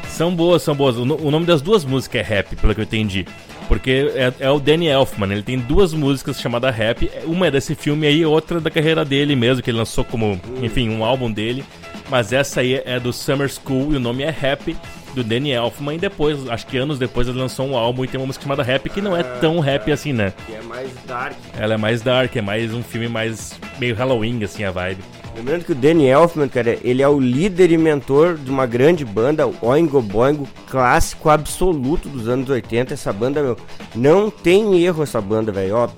São 0.08 0.34
boas, 0.34 0.62
são 0.62 0.74
boas. 0.74 0.96
O, 0.96 1.02
o 1.02 1.30
nome 1.30 1.44
das 1.44 1.60
duas 1.60 1.84
músicas 1.84 2.20
é 2.20 2.24
rap, 2.24 2.56
pelo 2.56 2.74
que 2.74 2.80
eu 2.80 2.84
entendi. 2.84 3.26
Porque 3.68 4.12
é, 4.14 4.32
é, 4.40 4.50
o 4.50 4.60
Danny 4.60 4.86
Elfman, 4.88 5.32
ele 5.32 5.42
tem 5.42 5.58
duas 5.58 5.92
músicas 5.92 6.40
chamadas 6.40 6.74
Rap. 6.74 7.10
Uma 7.24 7.48
é 7.48 7.50
desse 7.50 7.74
filme 7.74 8.06
aí, 8.06 8.24
outra 8.24 8.60
da 8.60 8.70
carreira 8.70 9.04
dele 9.04 9.34
mesmo, 9.34 9.62
que 9.62 9.70
ele 9.70 9.78
lançou 9.78 10.04
como, 10.04 10.40
enfim, 10.62 10.88
um 10.88 11.04
álbum 11.04 11.30
dele. 11.30 11.64
Mas 12.08 12.32
essa 12.32 12.60
aí 12.60 12.80
é 12.84 13.00
do 13.00 13.12
Summer 13.12 13.48
School 13.48 13.92
e 13.92 13.96
o 13.96 14.00
nome 14.00 14.22
é 14.22 14.30
Rap, 14.30 14.76
do 15.14 15.24
Danny 15.24 15.50
Elfman. 15.50 15.96
E 15.96 15.98
depois, 15.98 16.48
acho 16.48 16.66
que 16.66 16.76
anos 16.76 16.98
depois, 16.98 17.26
ele 17.26 17.38
lançou 17.38 17.66
um 17.66 17.76
álbum 17.76 18.04
e 18.04 18.08
tem 18.08 18.20
uma 18.20 18.26
música 18.26 18.44
chamada 18.44 18.62
Rap, 18.62 18.88
que 18.88 19.00
não 19.00 19.16
é 19.16 19.22
tão 19.22 19.58
rap 19.58 19.90
assim, 19.90 20.12
né? 20.12 20.32
Que 20.46 20.54
é 20.54 20.62
mais 20.62 20.90
dark. 21.06 21.36
Ela 21.58 21.74
é 21.74 21.76
mais 21.76 22.02
dark, 22.02 22.36
é 22.36 22.42
mais 22.42 22.72
um 22.72 22.82
filme 22.82 23.08
mais 23.08 23.58
meio 23.78 23.96
Halloween, 23.96 24.44
assim, 24.44 24.62
a 24.62 24.70
vibe. 24.70 25.02
Lembrando 25.36 25.64
que 25.66 25.72
o 25.72 25.74
Danny 25.74 26.06
Elfman, 26.06 26.48
cara, 26.48 26.78
ele 26.82 27.02
é 27.02 27.08
o 27.08 27.20
líder 27.20 27.70
e 27.70 27.76
mentor 27.76 28.38
de 28.38 28.50
uma 28.50 28.64
grande 28.64 29.04
banda, 29.04 29.46
Oingo 29.60 30.00
Boingo, 30.00 30.48
clássico 30.66 31.28
absoluto 31.28 32.08
dos 32.08 32.26
anos 32.26 32.48
80. 32.48 32.94
Essa 32.94 33.12
banda, 33.12 33.42
meu, 33.42 33.56
não 33.94 34.30
tem 34.30 34.82
erro 34.82 35.02
essa 35.02 35.20
banda, 35.20 35.52
velho. 35.52 35.76
Ó, 35.76 35.88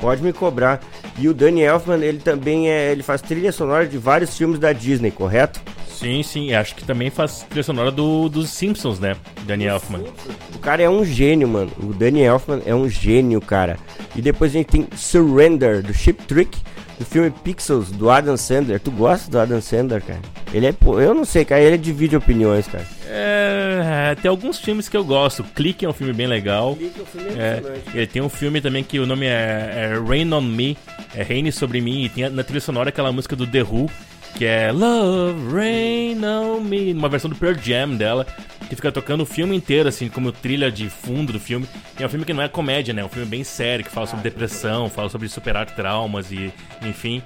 pode 0.00 0.24
me 0.24 0.32
cobrar. 0.32 0.80
E 1.16 1.28
o 1.28 1.34
Danny 1.34 1.62
Elfman, 1.62 2.02
ele 2.02 2.18
também 2.18 2.68
é, 2.68 2.90
ele 2.90 3.04
faz 3.04 3.22
trilha 3.22 3.52
sonora 3.52 3.86
de 3.86 3.96
vários 3.96 4.36
filmes 4.36 4.58
da 4.58 4.72
Disney, 4.72 5.12
correto? 5.12 5.60
Sim, 5.86 6.22
sim, 6.24 6.52
acho 6.52 6.74
que 6.74 6.82
também 6.82 7.10
faz 7.10 7.46
trilha 7.48 7.62
sonora 7.62 7.92
do, 7.92 8.28
dos 8.28 8.50
Simpsons, 8.50 8.98
né? 8.98 9.14
Danny 9.46 9.66
Elfman. 9.66 10.02
O 10.52 10.58
cara 10.58 10.82
é 10.82 10.90
um 10.90 11.04
gênio, 11.04 11.46
mano. 11.46 11.70
O 11.80 11.92
Danny 11.92 12.22
Elfman 12.22 12.60
é 12.66 12.74
um 12.74 12.88
gênio, 12.88 13.40
cara. 13.40 13.78
E 14.16 14.20
depois 14.20 14.50
a 14.50 14.54
gente 14.54 14.66
tem 14.66 14.88
Surrender, 14.96 15.80
do 15.80 15.94
Chip 15.94 16.24
Trick 16.24 16.58
do 17.00 17.06
filme 17.06 17.30
Pixels, 17.30 17.90
do 17.90 18.10
Adam 18.10 18.36
Sandler. 18.36 18.78
Tu 18.78 18.90
gosta 18.90 19.30
do 19.30 19.38
Adam 19.38 19.58
Sandler, 19.62 20.02
cara? 20.02 20.20
Ele 20.52 20.66
é. 20.66 20.74
Eu 21.02 21.14
não 21.14 21.24
sei, 21.24 21.46
cara. 21.46 21.62
Ele 21.62 21.78
divide 21.78 22.14
opiniões, 22.14 22.66
cara. 22.66 22.86
É, 23.08 24.14
tem 24.20 24.28
alguns 24.28 24.58
filmes 24.58 24.86
que 24.86 24.98
eu 24.98 25.02
gosto. 25.02 25.42
Clique 25.42 25.86
é 25.86 25.88
um 25.88 25.94
filme 25.94 26.12
bem 26.12 26.26
legal. 26.26 26.76
Clique 26.76 27.00
é 27.00 27.02
um 27.02 27.06
filme 27.06 27.28
é, 27.40 27.62
Ele 27.94 28.06
tem 28.06 28.20
um 28.20 28.28
filme 28.28 28.60
também 28.60 28.84
que 28.84 28.98
o 28.98 29.06
nome 29.06 29.24
é, 29.24 29.94
é 29.94 29.98
Rain 30.06 30.30
on 30.30 30.42
Me. 30.42 30.76
É 31.14 31.22
Reine 31.22 31.50
sobre 31.50 31.80
mim. 31.80 32.04
E 32.04 32.10
tem 32.10 32.28
na 32.28 32.44
trilha 32.44 32.60
sonora 32.60 32.90
aquela 32.90 33.10
música 33.10 33.34
do 33.34 33.46
The 33.46 33.62
Who. 33.62 33.90
Que 34.34 34.44
é 34.44 34.70
Love 34.70 35.54
Rain 35.54 36.22
on 36.22 36.60
Me. 36.60 36.92
Uma 36.92 37.08
versão 37.08 37.30
do 37.30 37.36
Pearl 37.36 37.56
Jam 37.58 37.96
dela. 37.96 38.26
Que 38.70 38.76
fica 38.76 38.92
tocando 38.92 39.22
o 39.22 39.26
filme 39.26 39.56
inteiro, 39.56 39.88
assim, 39.88 40.08
como 40.08 40.30
trilha 40.30 40.70
de 40.70 40.88
fundo 40.88 41.32
do 41.32 41.40
filme. 41.40 41.66
E 41.98 42.02
é 42.04 42.06
um 42.06 42.08
filme 42.08 42.24
que 42.24 42.32
não 42.32 42.40
é 42.40 42.48
comédia, 42.48 42.94
né? 42.94 43.02
É 43.02 43.04
um 43.04 43.08
filme 43.08 43.26
bem 43.26 43.42
sério, 43.42 43.84
que 43.84 43.90
fala 43.90 44.06
sobre 44.06 44.22
depressão, 44.22 44.88
fala 44.88 45.08
sobre 45.08 45.28
superar 45.28 45.66
traumas 45.66 46.30
e, 46.30 46.52
enfim. 46.80 47.20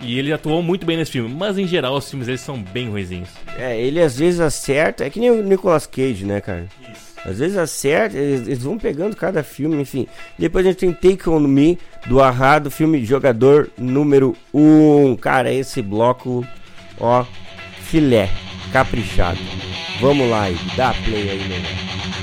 E 0.00 0.18
ele 0.18 0.32
atuou 0.32 0.62
muito 0.62 0.86
bem 0.86 0.96
nesse 0.96 1.12
filme, 1.12 1.32
mas 1.32 1.58
em 1.58 1.66
geral 1.66 1.96
os 1.96 2.08
filmes 2.08 2.28
eles 2.28 2.40
são 2.40 2.62
bem 2.62 2.88
ruizinhos. 2.88 3.28
É, 3.58 3.78
ele 3.78 4.00
às 4.00 4.18
vezes 4.18 4.40
acerta, 4.40 5.04
é 5.04 5.10
que 5.10 5.20
nem 5.20 5.30
o 5.30 5.42
Nicolas 5.42 5.86
Cage, 5.86 6.24
né, 6.24 6.40
cara? 6.40 6.66
Às 7.26 7.40
vezes 7.40 7.58
acerta, 7.58 8.16
eles, 8.16 8.46
eles 8.46 8.62
vão 8.62 8.78
pegando 8.78 9.14
cada 9.14 9.42
filme, 9.42 9.80
enfim. 9.82 10.06
Depois 10.38 10.64
a 10.64 10.70
gente 10.70 10.78
tem 10.78 10.92
Take 10.92 11.28
On 11.28 11.40
Me, 11.40 11.78
do 12.06 12.22
Arra, 12.22 12.58
do 12.58 12.70
filme 12.70 13.04
Jogador 13.04 13.68
número 13.76 14.34
1. 14.54 15.10
Um. 15.10 15.16
Cara, 15.16 15.52
esse 15.52 15.82
bloco, 15.82 16.46
ó, 16.98 17.26
filé, 17.82 18.30
caprichado. 18.72 19.38
Vamos 20.00 20.28
lá 20.28 20.44
aí, 20.44 20.58
dá 20.76 20.92
play 21.04 21.30
aí, 21.30 21.48
meu. 21.48 22.15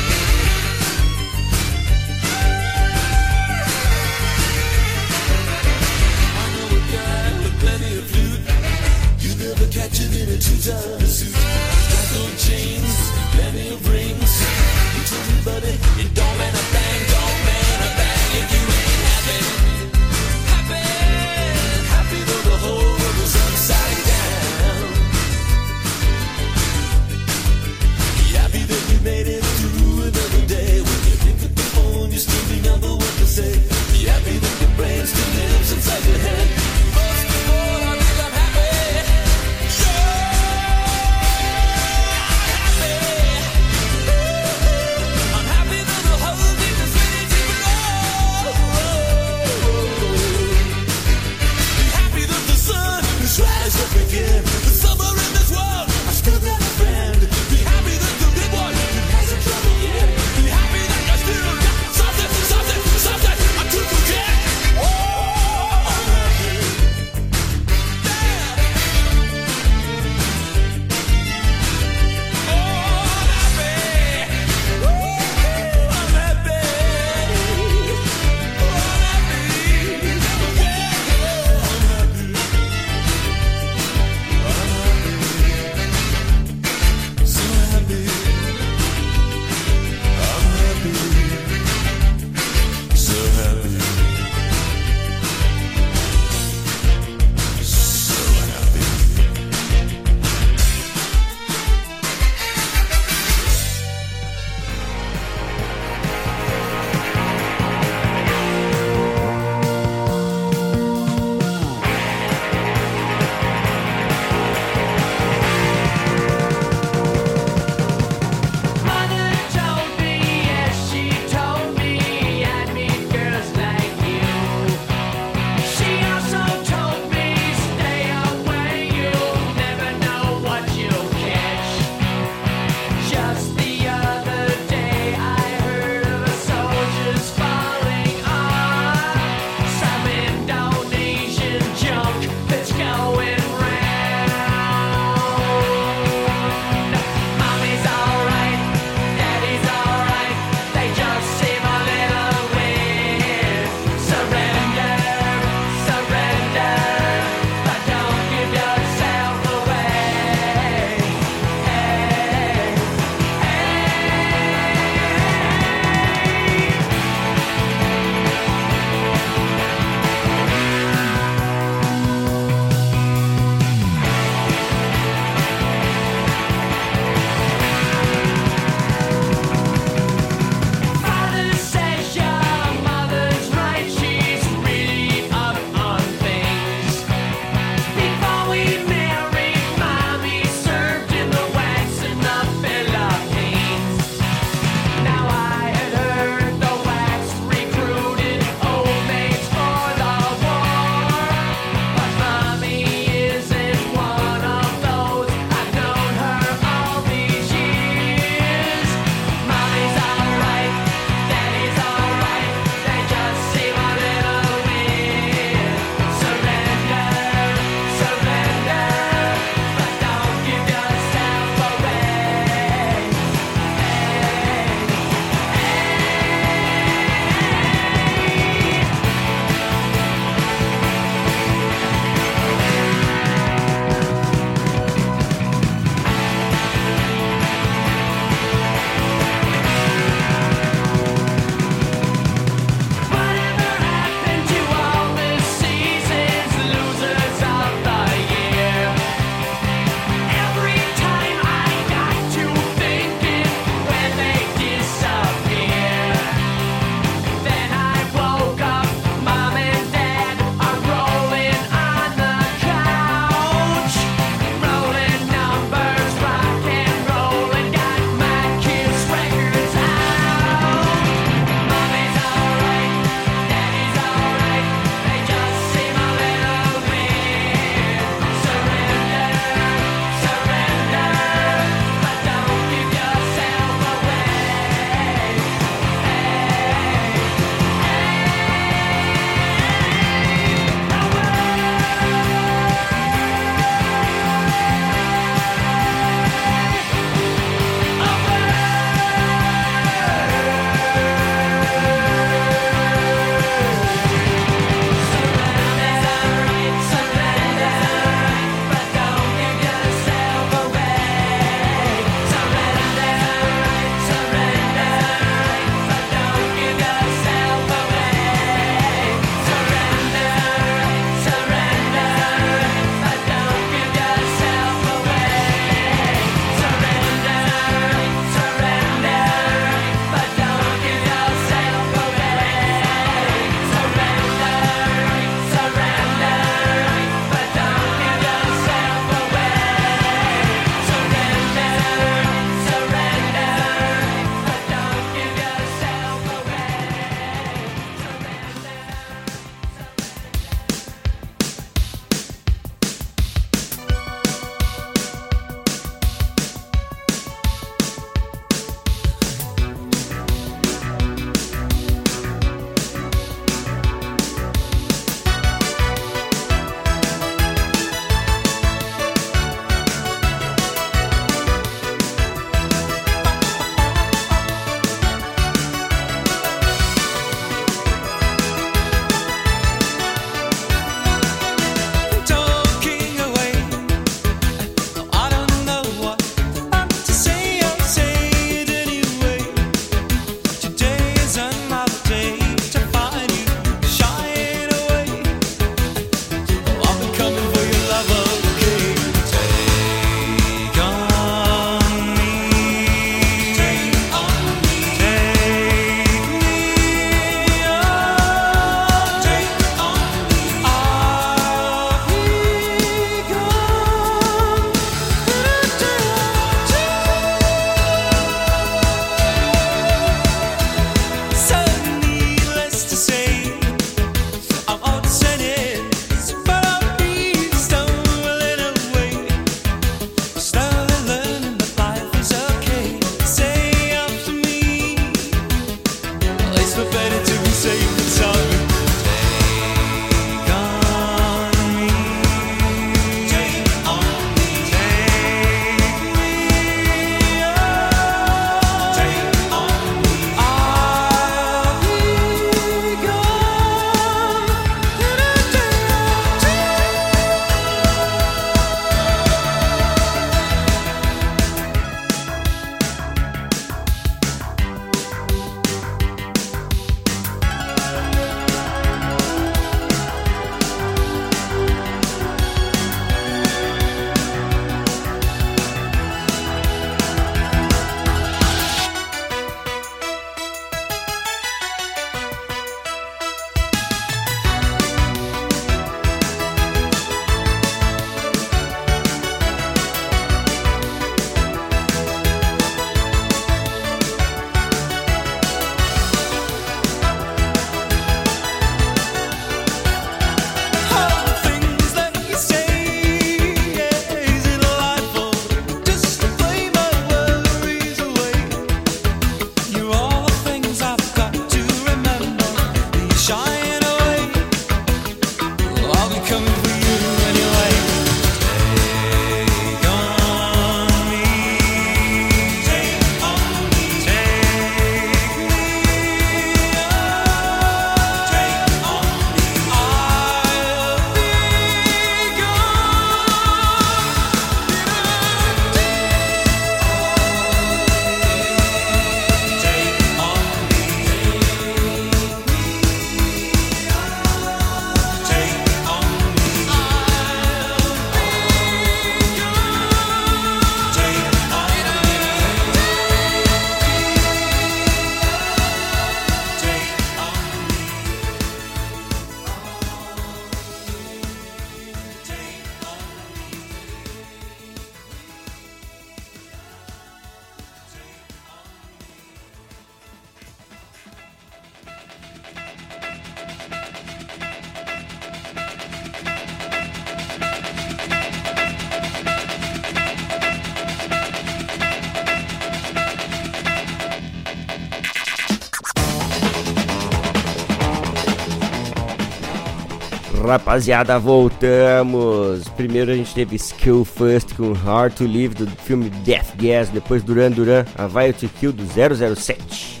Rapaziada, 590.70 591.18
voltamos! 591.18 592.68
Primeiro 592.76 593.10
a 593.10 593.14
gente 593.16 593.34
teve 593.34 593.56
Skill 593.56 594.04
First 594.04 594.54
com 594.54 594.72
Hard 594.72 595.14
to 595.14 595.24
Live 595.24 595.52
do 595.52 595.66
filme 595.66 596.08
Death 596.24 596.54
Gas, 596.54 596.90
depois 596.90 597.24
Duran 597.24 597.50
Duran, 597.50 597.84
Havaí 597.98 598.32
to 598.32 598.48
Kill 598.48 598.72
do 598.72 598.84
007. 598.84 600.00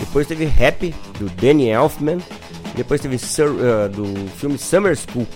Depois 0.00 0.26
teve 0.26 0.46
Happy 0.46 0.92
do 1.20 1.30
Danny 1.40 1.68
Elfman, 1.68 2.18
depois 2.74 3.00
teve 3.00 3.18
Sur- 3.18 3.54
uh, 3.54 3.88
do 3.88 4.28
filme 4.30 4.58
Summer 4.58 4.96
School, 4.96 5.28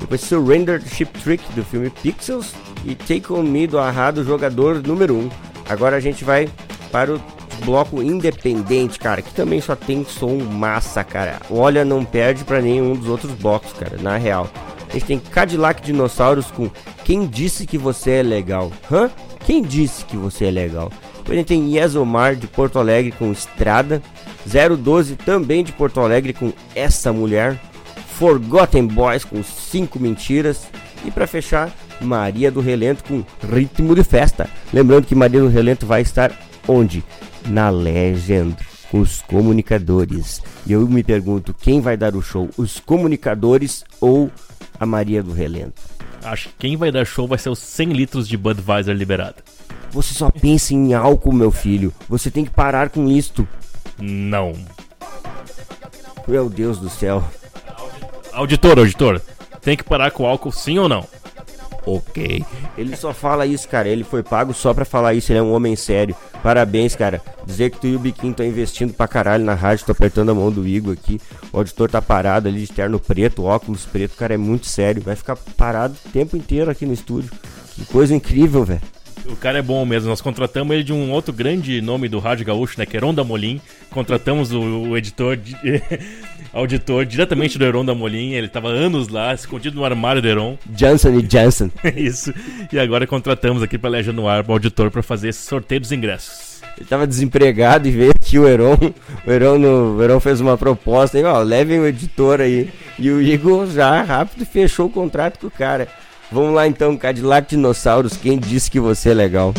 depois 0.00 0.22
Surrender 0.22 0.80
Ship 0.80 1.12
Trick 1.22 1.44
do 1.52 1.62
filme 1.62 1.90
Pixels 1.90 2.54
e 2.86 2.94
Take 2.94 3.30
On 3.30 3.42
Me 3.42 3.66
do 3.66 3.78
Ahá 3.78 4.10
do 4.10 4.24
jogador 4.24 4.82
número 4.82 5.14
1. 5.14 5.30
Agora 5.68 5.94
a 5.94 6.00
gente 6.00 6.24
vai 6.24 6.48
para 6.90 7.14
o 7.14 7.18
bloco 7.64 8.02
independente, 8.02 8.98
cara, 8.98 9.22
que 9.22 9.32
também 9.32 9.60
só 9.60 9.74
tem 9.74 10.04
som 10.04 10.36
massa, 10.36 11.02
cara. 11.02 11.40
Olha, 11.50 11.84
não 11.84 12.04
perde 12.04 12.44
pra 12.44 12.60
nenhum 12.60 12.94
dos 12.94 13.08
outros 13.08 13.32
blocos, 13.32 13.72
cara, 13.72 13.96
na 14.00 14.16
real. 14.16 14.48
A 14.88 14.92
gente 14.92 15.06
tem 15.06 15.18
Cadillac 15.18 15.82
Dinossauros 15.82 16.50
com 16.50 16.70
Quem 17.04 17.26
Disse 17.26 17.66
Que 17.66 17.76
Você 17.76 18.12
É 18.12 18.22
Legal? 18.22 18.70
Hã? 18.90 19.10
Quem 19.46 19.62
disse 19.62 20.04
que 20.04 20.16
você 20.16 20.46
é 20.46 20.50
legal? 20.50 20.90
A 21.28 21.34
gente 21.34 21.46
tem 21.46 21.72
Yesomar 21.72 22.34
de 22.34 22.48
Porto 22.48 22.80
Alegre 22.80 23.12
com 23.12 23.30
Estrada. 23.30 24.02
012 24.44 25.14
também 25.16 25.62
de 25.62 25.72
Porto 25.72 26.00
Alegre 26.00 26.32
com 26.32 26.52
Essa 26.74 27.12
Mulher. 27.12 27.56
Forgotten 28.18 28.86
Boys 28.86 29.24
com 29.24 29.42
Cinco 29.44 30.00
Mentiras. 30.00 30.68
E 31.04 31.12
pra 31.12 31.28
fechar, 31.28 31.72
Maria 32.00 32.50
do 32.50 32.60
Relento 32.60 33.04
com 33.04 33.24
Ritmo 33.52 33.94
de 33.94 34.02
Festa. 34.02 34.50
Lembrando 34.72 35.06
que 35.06 35.14
Maria 35.14 35.40
do 35.40 35.48
Relento 35.48 35.86
vai 35.86 36.00
estar 36.00 36.32
onde? 36.66 37.04
Na 37.48 37.70
Legend, 37.70 38.56
com 38.90 39.00
os 39.00 39.22
comunicadores. 39.22 40.42
E 40.66 40.72
eu 40.72 40.86
me 40.88 41.02
pergunto, 41.02 41.54
quem 41.54 41.80
vai 41.80 41.96
dar 41.96 42.14
o 42.14 42.22
show? 42.22 42.50
Os 42.56 42.80
comunicadores 42.80 43.84
ou 44.00 44.30
a 44.78 44.86
Maria 44.86 45.22
do 45.22 45.32
Relento? 45.32 45.82
Acho 46.22 46.48
que 46.48 46.54
quem 46.58 46.76
vai 46.76 46.90
dar 46.90 47.04
show 47.04 47.28
vai 47.28 47.38
ser 47.38 47.50
os 47.50 47.58
100 47.58 47.92
litros 47.92 48.28
de 48.28 48.36
Budweiser 48.36 48.94
liberado. 48.94 49.42
Você 49.90 50.12
só 50.12 50.30
pensa 50.30 50.74
em 50.74 50.92
álcool, 50.92 51.32
meu 51.32 51.50
filho. 51.50 51.92
Você 52.08 52.30
tem 52.30 52.44
que 52.44 52.50
parar 52.50 52.90
com 52.90 53.08
isto. 53.08 53.46
Não. 53.98 54.52
Meu 56.26 56.50
Deus 56.50 56.78
do 56.78 56.90
céu. 56.90 57.22
Auditor, 58.32 58.78
auditor, 58.78 59.20
tem 59.62 59.76
que 59.76 59.84
parar 59.84 60.10
com 60.10 60.24
o 60.24 60.26
álcool 60.26 60.52
sim 60.52 60.78
ou 60.78 60.88
não? 60.88 61.06
Ok. 61.86 62.44
Ele 62.76 62.96
só 62.96 63.14
fala 63.14 63.46
isso, 63.46 63.68
cara. 63.68 63.88
Ele 63.88 64.02
foi 64.02 64.22
pago 64.22 64.52
só 64.52 64.74
pra 64.74 64.84
falar 64.84 65.14
isso. 65.14 65.30
Ele 65.30 65.38
é 65.38 65.42
um 65.42 65.52
homem 65.54 65.76
sério. 65.76 66.16
Parabéns, 66.42 66.96
cara. 66.96 67.22
Dizer 67.46 67.70
que 67.70 67.78
tu 67.80 67.86
e 67.86 67.94
o 67.94 67.98
Biquinho 68.00 68.32
estão 68.32 68.44
investindo 68.44 68.92
pra 68.92 69.06
caralho 69.06 69.44
na 69.44 69.54
rádio. 69.54 69.86
Tô 69.86 69.92
apertando 69.92 70.30
a 70.30 70.34
mão 70.34 70.50
do 70.50 70.66
Igor 70.66 70.92
aqui. 70.94 71.20
O 71.52 71.58
auditor 71.58 71.88
tá 71.88 72.02
parado 72.02 72.48
ali 72.48 72.60
de 72.62 72.72
terno 72.72 72.98
preto, 72.98 73.44
óculos 73.44 73.86
preto. 73.86 74.16
Cara 74.16 74.34
é 74.34 74.36
muito 74.36 74.66
sério. 74.66 75.00
Vai 75.00 75.14
ficar 75.14 75.36
parado 75.56 75.94
o 76.04 76.08
tempo 76.10 76.36
inteiro 76.36 76.70
aqui 76.70 76.84
no 76.84 76.92
estúdio. 76.92 77.30
Que 77.76 77.84
coisa 77.86 78.12
incrível, 78.14 78.64
velho. 78.64 78.80
O 79.26 79.34
cara 79.36 79.58
é 79.58 79.62
bom 79.62 79.84
mesmo. 79.84 80.08
Nós 80.08 80.20
contratamos 80.20 80.74
ele 80.74 80.84
de 80.84 80.92
um 80.92 81.10
outro 81.10 81.32
grande 81.32 81.80
nome 81.80 82.08
do 82.08 82.18
Rádio 82.18 82.46
Gaúcho, 82.46 82.78
né? 82.78 82.86
Que 82.86 82.96
é 82.96 82.98
Heron 82.98 83.12
da 83.14 83.24
Molim. 83.24 83.60
Contratamos 83.90 84.52
o, 84.52 84.60
o 84.60 84.96
editor, 84.96 85.36
de- 85.36 85.56
auditor 86.52 87.04
diretamente 87.04 87.58
do 87.58 87.64
Heron 87.64 87.84
da 87.84 87.94
Molim. 87.94 88.32
Ele 88.32 88.48
tava 88.48 88.68
anos 88.68 89.08
lá, 89.08 89.34
escondido 89.34 89.76
no 89.76 89.84
armário 89.84 90.22
do 90.22 90.28
Heron. 90.28 90.58
Johnson 90.66 91.18
e 91.18 91.22
Johnson. 91.22 91.70
Isso. 91.96 92.32
E 92.72 92.78
agora 92.78 93.06
contratamos 93.06 93.62
aqui 93.62 93.78
pra 93.78 93.90
Legião 93.90 94.14
no 94.14 94.28
Ar 94.28 94.44
o 94.46 94.52
auditor 94.52 94.90
pra 94.90 95.02
fazer 95.02 95.28
esse 95.28 95.44
sorteio 95.44 95.80
dos 95.80 95.92
ingressos. 95.92 96.62
Ele 96.76 96.86
tava 96.86 97.06
desempregado 97.06 97.88
e 97.88 97.90
veio 97.90 98.10
aqui 98.10 98.38
o 98.38 98.46
Heron. 98.46 98.76
O 99.26 99.30
Heron, 99.30 99.58
no, 99.58 99.96
o 99.96 100.02
Heron 100.02 100.20
fez 100.20 100.40
uma 100.40 100.58
proposta 100.58 101.16
aí, 101.16 101.24
ó, 101.24 101.40
levem 101.40 101.80
o 101.80 101.86
editor 101.86 102.40
aí. 102.40 102.70
E 102.98 103.10
o 103.10 103.20
Igor 103.20 103.66
já 103.66 104.02
rápido 104.02 104.44
fechou 104.44 104.86
o 104.86 104.90
contrato 104.90 105.38
com 105.38 105.46
o 105.46 105.50
cara. 105.50 105.88
Vamos 106.30 106.54
lá 106.54 106.66
então, 106.66 106.96
Cadillac 106.96 107.48
Dinossauros, 107.48 108.16
quem 108.16 108.38
disse 108.38 108.70
que 108.70 108.80
você 108.80 109.10
é 109.10 109.14
legal? 109.14 109.54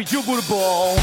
pediu 0.00 0.22
Bourbon. 0.22 0.96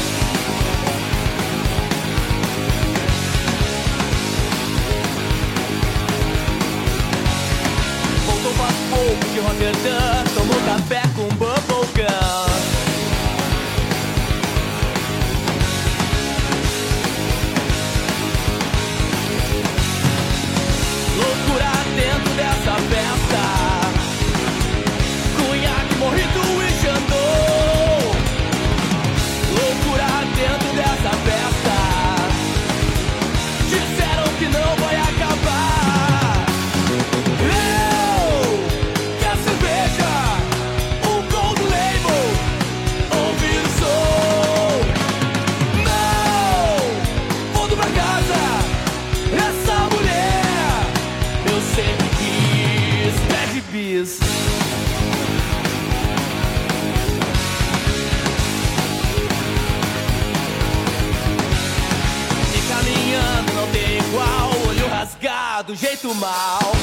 Voltou 8.26 8.52
para 8.54 8.72
pouco 8.90 9.24
de 9.32 9.38
Rotterdam, 9.38 10.24
tomou 10.34 10.60
café 10.62 11.02
jeito 65.78 66.12
mal. 66.14 66.77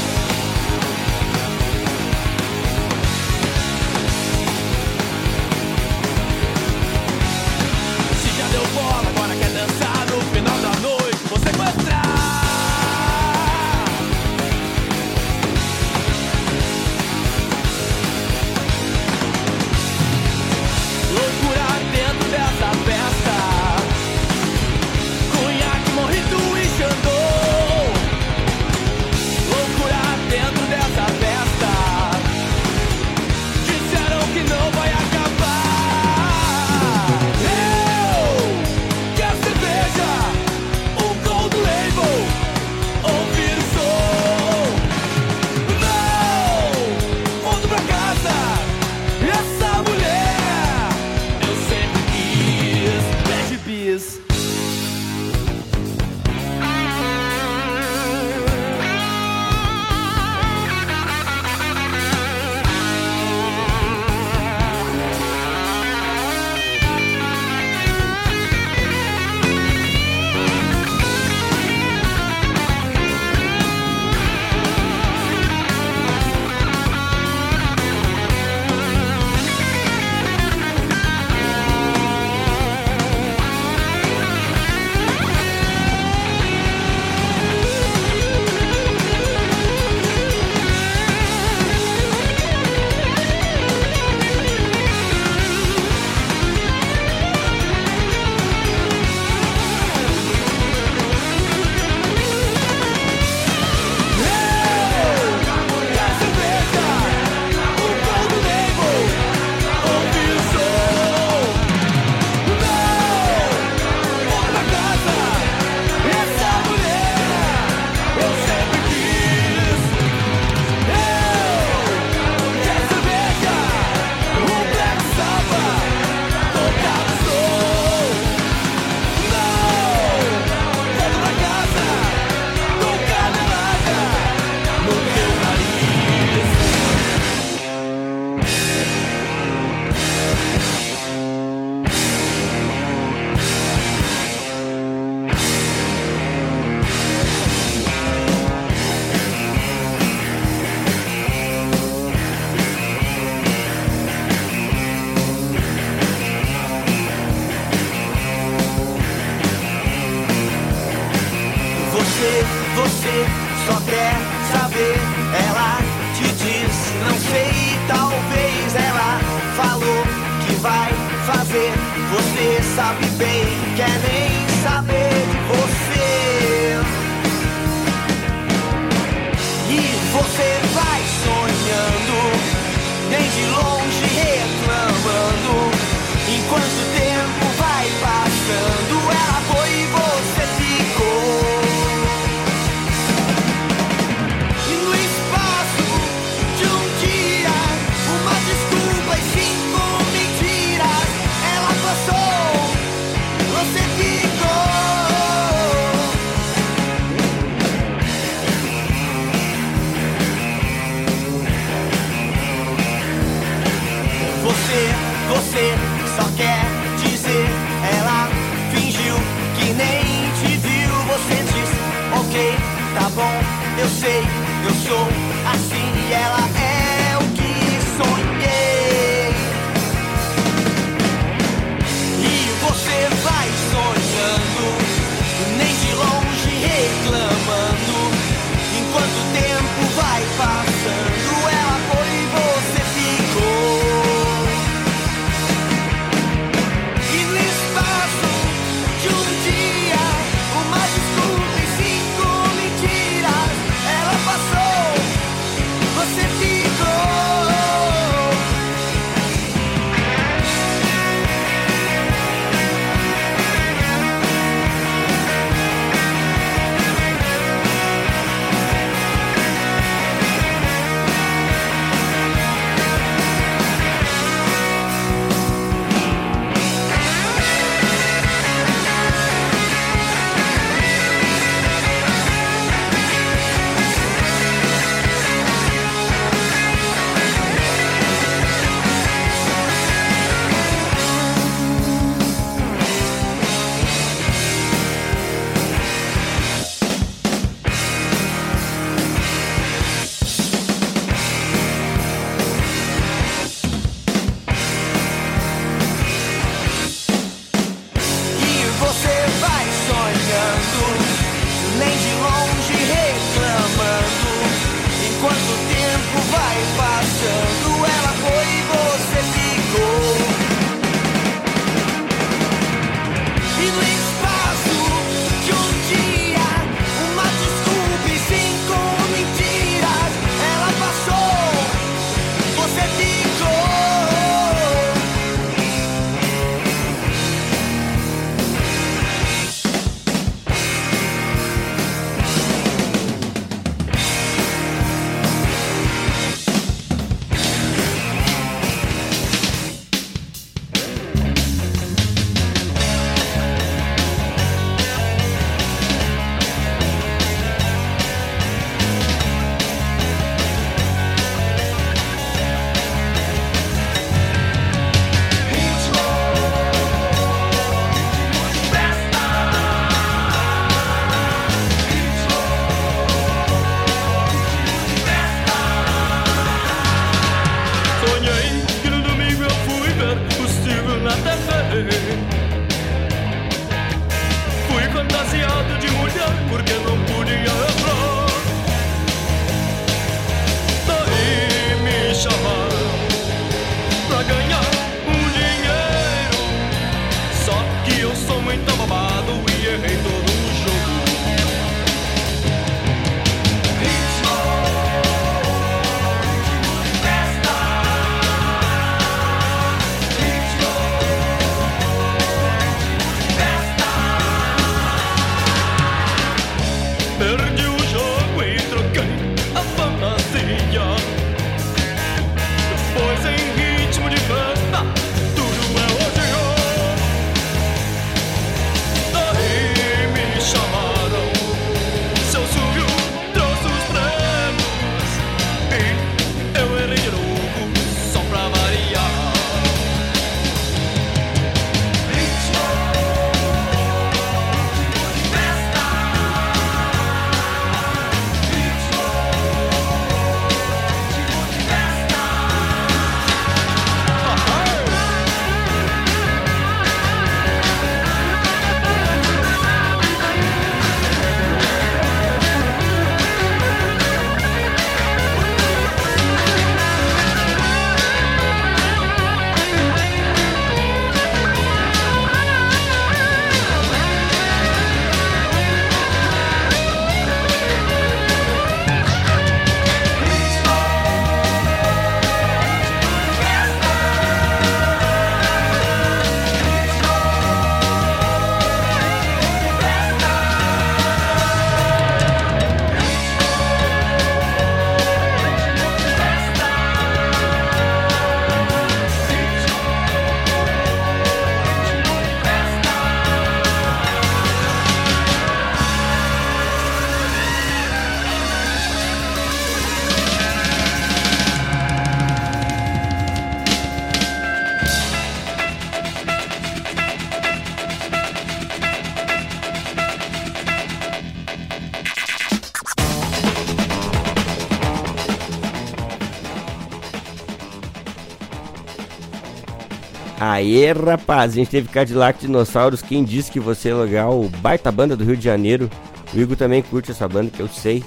Aê, 530.66 530.92
rapaz, 530.92 531.52
a 531.52 531.56
gente 531.56 531.70
teve 531.70 531.88
Cadillac 531.90 532.40
Dinossauros. 532.40 533.04
Quem 533.04 533.24
disse 533.24 533.52
que 533.52 533.60
você 533.60 533.90
é 533.90 533.94
legal? 533.94 534.50
Baita 534.58 534.92
banda 534.92 535.16
do 535.16 535.24
Rio 535.24 535.38
de 535.38 535.44
Janeiro. 535.44 535.90
O 536.34 536.40
Igor 536.40 536.58
também 536.58 536.82
curte 536.82 537.12
essa 537.12 537.28
banda, 537.28 537.52
que 537.52 537.60
eu 537.60 537.68
sei. 537.68 538.04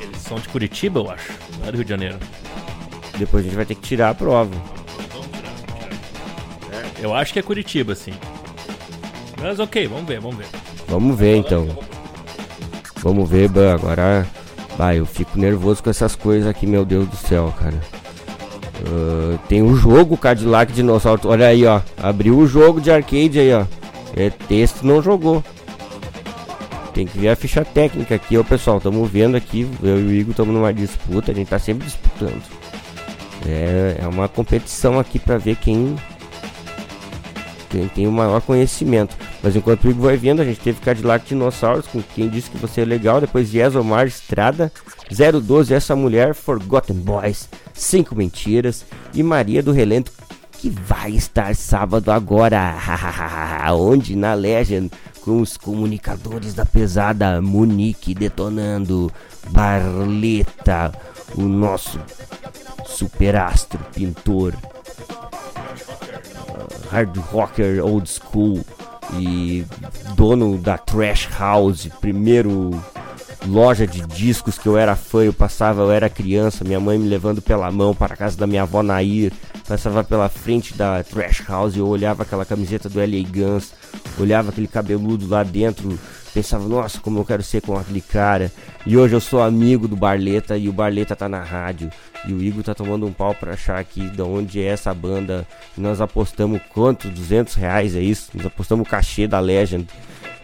Eles 0.00 0.18
são 0.18 0.36
de 0.36 0.48
Curitiba, 0.48 0.98
eu 0.98 1.08
acho. 1.08 1.32
Não 1.60 1.68
é 1.68 1.70
do 1.70 1.76
Rio 1.76 1.84
de 1.84 1.90
Janeiro. 1.90 2.18
Depois 3.16 3.44
a 3.44 3.46
gente 3.46 3.56
vai 3.56 3.64
ter 3.64 3.76
que 3.76 3.82
tirar 3.82 4.10
a 4.10 4.14
prova. 4.14 4.50
Eu 7.00 7.14
acho 7.14 7.32
que 7.32 7.38
é 7.38 7.42
Curitiba, 7.42 7.94
sim. 7.94 8.14
Mas 9.40 9.60
ok, 9.60 9.86
vamos 9.86 10.06
ver, 10.06 10.18
vamos 10.18 10.38
ver. 10.38 10.46
Vamos 10.88 11.16
ver 11.16 11.36
então. 11.36 11.68
Vamos 12.96 13.30
ver, 13.30 13.48
Ban. 13.48 13.74
Agora. 13.74 14.26
Vai, 14.76 14.98
eu 14.98 15.06
fico 15.06 15.38
nervoso 15.38 15.82
com 15.82 15.88
essas 15.88 16.14
coisas 16.14 16.48
aqui, 16.48 16.66
meu 16.66 16.84
Deus 16.84 17.08
do 17.08 17.16
céu, 17.16 17.54
cara. 17.58 17.80
Ah, 18.84 19.38
tem 19.48 19.62
o 19.62 19.74
jogo 19.76 20.16
Cadillac 20.16 20.72
Dinossauro. 20.72 21.20
Olha 21.24 21.46
aí, 21.46 21.64
ó. 21.64 21.80
Abriu 21.96 22.38
o 22.38 22.46
jogo 22.46 22.80
de 22.80 22.90
arcade 22.90 23.38
aí, 23.38 23.52
ó. 23.52 23.64
É 24.16 24.30
texto, 24.30 24.82
não 24.84 25.02
jogou. 25.02 25.42
Tem 26.94 27.06
que 27.06 27.18
ver 27.18 27.28
a 27.28 27.36
ficha 27.36 27.64
técnica 27.64 28.14
aqui, 28.14 28.38
ó, 28.38 28.42
pessoal. 28.42 28.80
Tamo 28.80 29.04
vendo 29.04 29.36
aqui. 29.36 29.68
Eu 29.82 30.00
e 30.00 30.04
o 30.04 30.12
Igor 30.12 30.30
estamos 30.30 30.54
numa 30.54 30.72
disputa. 30.72 31.32
A 31.32 31.34
gente 31.34 31.48
tá 31.48 31.58
sempre 31.58 31.84
disputando. 31.86 32.42
É, 33.46 33.98
é 34.02 34.08
uma 34.08 34.28
competição 34.28 34.98
aqui 34.98 35.18
pra 35.18 35.36
ver 35.36 35.56
quem 35.56 35.94
tem 37.94 38.06
o 38.06 38.12
maior 38.12 38.40
conhecimento. 38.40 39.16
Mas 39.42 39.54
enquanto 39.54 39.84
o 39.84 39.90
Igor 39.90 40.06
vai 40.06 40.16
vendo, 40.16 40.40
a 40.40 40.44
gente 40.44 40.60
teve 40.60 40.80
Cadillac 40.80 41.26
Dinossauros, 41.26 41.86
com 41.86 42.02
quem 42.02 42.28
disse 42.28 42.50
que 42.50 42.56
você 42.56 42.80
é 42.82 42.84
legal. 42.84 43.20
Depois 43.20 43.52
Yes 43.52 43.74
Omar 43.74 44.06
Estrada, 44.06 44.72
012 45.10 45.74
Essa 45.74 45.94
Mulher, 45.94 46.34
Forgotten 46.34 46.96
Boys, 46.96 47.48
Cinco 47.74 48.14
Mentiras 48.14 48.84
e 49.12 49.22
Maria 49.22 49.62
do 49.62 49.72
Relento, 49.72 50.12
que 50.52 50.70
vai 50.70 51.10
estar 51.10 51.54
sábado 51.54 52.10
agora. 52.10 52.74
Onde? 53.74 54.16
Na 54.16 54.34
Legend, 54.34 54.90
com 55.20 55.40
os 55.40 55.56
comunicadores 55.56 56.54
da 56.54 56.64
pesada 56.64 57.42
Munique 57.42 58.14
detonando, 58.14 59.12
Barleta, 59.50 60.92
o 61.34 61.42
nosso 61.42 62.00
superastro 62.86 63.80
pintor 63.92 64.54
hard 66.90 67.16
rocker 67.32 67.84
old 67.84 68.08
school 68.08 68.64
e 69.18 69.64
dono 70.14 70.58
da 70.58 70.76
Trash 70.76 71.28
House, 71.38 71.88
primeiro 72.00 72.70
loja 73.46 73.86
de 73.86 74.00
discos 74.06 74.58
que 74.58 74.66
eu 74.66 74.76
era 74.76 74.96
fã, 74.96 75.22
eu 75.22 75.32
passava, 75.32 75.82
eu 75.82 75.90
era 75.90 76.08
criança, 76.08 76.64
minha 76.64 76.80
mãe 76.80 76.98
me 76.98 77.08
levando 77.08 77.40
pela 77.40 77.70
mão 77.70 77.94
para 77.94 78.14
a 78.14 78.16
casa 78.16 78.36
da 78.36 78.46
minha 78.46 78.62
avó 78.62 78.82
Nair, 78.82 79.32
passava 79.68 80.02
pela 80.02 80.28
frente 80.28 80.74
da 80.74 81.02
Trash 81.04 81.42
House, 81.46 81.76
eu 81.76 81.86
olhava 81.86 82.22
aquela 82.22 82.44
camiseta 82.44 82.88
do 82.88 83.00
L.A. 83.00 83.22
Guns, 83.28 83.72
olhava 84.18 84.50
aquele 84.50 84.66
cabeludo 84.66 85.28
lá 85.28 85.42
dentro, 85.42 85.96
pensava, 86.34 86.68
nossa, 86.68 87.00
como 87.00 87.20
eu 87.20 87.24
quero 87.24 87.42
ser 87.42 87.62
com 87.62 87.78
aquele 87.78 88.00
cara. 88.00 88.52
E 88.84 88.96
hoje 88.96 89.14
eu 89.14 89.20
sou 89.20 89.42
amigo 89.42 89.88
do 89.88 89.96
Barleta 89.96 90.56
e 90.56 90.68
o 90.68 90.72
Barleta 90.72 91.16
tá 91.16 91.28
na 91.28 91.42
rádio. 91.42 91.90
E 92.26 92.32
o 92.32 92.42
Igor 92.42 92.64
tá 92.64 92.74
tomando 92.74 93.06
um 93.06 93.12
pau 93.12 93.34
pra 93.34 93.52
achar 93.52 93.78
aqui 93.78 94.08
de 94.10 94.20
onde 94.20 94.60
é 94.60 94.66
essa 94.66 94.92
banda. 94.92 95.46
E 95.76 95.80
nós 95.80 96.00
apostamos 96.00 96.60
quanto? 96.72 97.08
200 97.08 97.54
reais 97.54 97.94
é 97.94 98.00
isso? 98.00 98.30
Nós 98.34 98.46
apostamos 98.46 98.86
o 98.86 98.90
cachê 98.90 99.28
da 99.28 99.38
Legend. 99.38 99.86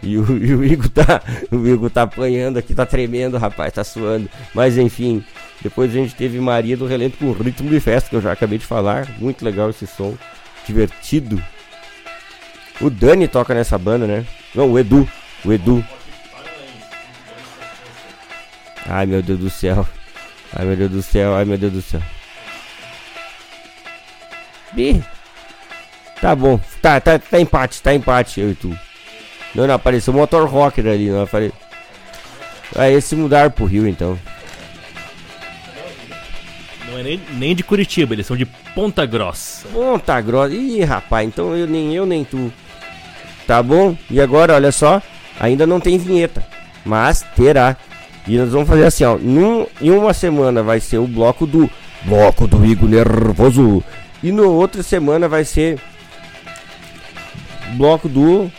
E 0.01 0.17
o, 0.17 0.25
e 0.37 0.53
o 0.55 0.63
Igor 0.63 0.89
tá, 0.89 1.21
o 1.51 1.67
Igor 1.67 1.89
tá 1.89 2.03
apanhando 2.03 2.57
aqui, 2.57 2.73
tá 2.73 2.85
tremendo, 2.85 3.37
rapaz, 3.37 3.73
tá 3.73 3.83
suando. 3.83 4.29
Mas 4.53 4.77
enfim, 4.77 5.23
depois 5.61 5.91
a 5.91 5.93
gente 5.93 6.15
teve 6.15 6.39
Maria 6.39 6.77
do 6.77 6.85
Relento 6.85 7.17
com 7.17 7.31
ritmo 7.31 7.69
de 7.69 7.79
festa, 7.79 8.09
que 8.09 8.15
eu 8.15 8.21
já 8.21 8.31
acabei 8.31 8.57
de 8.57 8.65
falar. 8.65 9.07
Muito 9.19 9.43
legal 9.43 9.69
esse 9.69 9.87
som, 9.87 10.15
divertido. 10.65 11.41
O 12.81 12.89
Dani 12.89 13.27
toca 13.27 13.53
nessa 13.53 13.77
banda, 13.77 14.07
né? 14.07 14.25
Não, 14.55 14.71
o 14.71 14.79
Edu, 14.79 15.07
o 15.43 15.51
Edu. 15.51 15.83
Ai 18.85 19.05
meu 19.05 19.21
Deus 19.21 19.39
do 19.39 19.49
céu. 19.49 19.87
Ai 20.55 20.65
meu 20.65 20.75
Deus 20.75 20.91
do 20.91 21.01
céu, 21.01 21.35
ai 21.35 21.45
meu 21.45 21.57
Deus 21.57 21.73
do 21.73 21.81
céu. 21.81 22.01
Bi. 24.73 25.03
Tá 26.21 26.35
bom, 26.35 26.59
tá, 26.81 26.99
tá, 27.01 27.19
tá 27.19 27.39
empate, 27.39 27.81
tá 27.81 27.93
empate, 27.93 28.39
eu 28.39 28.51
e 28.51 28.55
tu. 28.55 28.77
Não, 29.53 29.67
não, 29.67 29.75
apareceu 29.75 30.13
o 30.13 30.17
Motor 30.17 30.47
Rocker 30.47 30.87
ali, 30.87 31.09
não 31.09 31.23
apare... 31.23 31.53
Aí 32.75 32.93
esse 32.93 33.15
mudar 33.15 33.51
pro 33.51 33.65
Rio 33.65 33.87
então. 33.87 34.17
Não 36.89 36.97
é 36.97 37.03
nem, 37.03 37.21
nem 37.33 37.55
de 37.55 37.63
Curitiba, 37.63 38.13
eles 38.13 38.25
são 38.25 38.37
de 38.37 38.45
Ponta 38.45 39.05
Grossa. 39.05 39.67
Ponta 39.67 40.19
Grossa. 40.21 40.53
Ih, 40.53 40.83
rapaz, 40.83 41.27
então 41.27 41.55
eu 41.55 41.67
nem 41.67 41.93
eu 41.93 42.05
nem 42.05 42.23
tu. 42.23 42.51
Tá 43.45 43.61
bom? 43.61 43.95
E 44.09 44.21
agora, 44.21 44.55
olha 44.55 44.71
só, 44.71 45.01
ainda 45.39 45.67
não 45.67 45.79
tem 45.79 45.97
vinheta, 45.97 46.45
mas 46.85 47.21
terá. 47.35 47.75
E 48.27 48.37
nós 48.37 48.51
vamos 48.51 48.67
fazer 48.67 48.85
assim, 48.85 49.03
ó. 49.03 49.17
Num, 49.17 49.65
em 49.81 49.91
uma 49.91 50.13
semana 50.13 50.63
vai 50.63 50.79
ser 50.79 50.97
o 50.97 51.07
bloco 51.07 51.45
do 51.45 51.69
bloco 52.05 52.47
do 52.47 52.65
Igor 52.65 52.89
Nervoso 52.89 53.83
e 54.21 54.31
no 54.31 54.51
outra 54.51 54.83
semana 54.83 55.27
vai 55.27 55.43
ser 55.43 55.79
bloco 57.75 58.07
do 58.07 58.49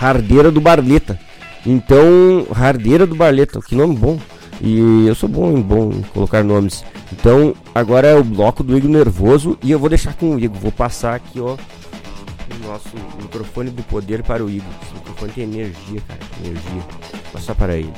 Hardeira 0.00 0.50
do 0.50 0.60
Barleta. 0.60 1.18
Então, 1.66 2.46
Hardeira 2.54 3.06
do 3.06 3.14
Barleta, 3.14 3.60
que 3.60 3.74
nome 3.74 3.96
bom. 3.96 4.18
E 4.60 5.06
eu 5.06 5.14
sou 5.14 5.28
bom 5.28 5.50
em 5.56 5.60
bom 5.60 5.90
em 5.92 6.02
colocar 6.02 6.42
nomes. 6.42 6.84
Então, 7.12 7.54
agora 7.74 8.08
é 8.08 8.14
o 8.14 8.24
bloco 8.24 8.62
do 8.62 8.76
Igor 8.76 8.90
Nervoso 8.90 9.58
e 9.62 9.70
eu 9.70 9.78
vou 9.78 9.88
deixar 9.88 10.14
com 10.14 10.36
o 10.36 10.40
Igor. 10.40 10.58
Vou 10.58 10.72
passar 10.72 11.14
aqui, 11.14 11.40
ó, 11.40 11.54
o 11.54 12.66
nosso 12.66 12.90
microfone 13.20 13.70
do 13.70 13.82
poder 13.82 14.22
para 14.22 14.44
o 14.44 14.50
Igor. 14.50 14.68
Esse 14.82 14.94
microfone 14.94 15.32
tem 15.32 15.44
energia, 15.44 16.00
cara, 16.06 16.20
energia. 16.44 16.72
Vou 16.72 17.32
passar 17.32 17.54
para 17.54 17.76
ele. 17.76 17.92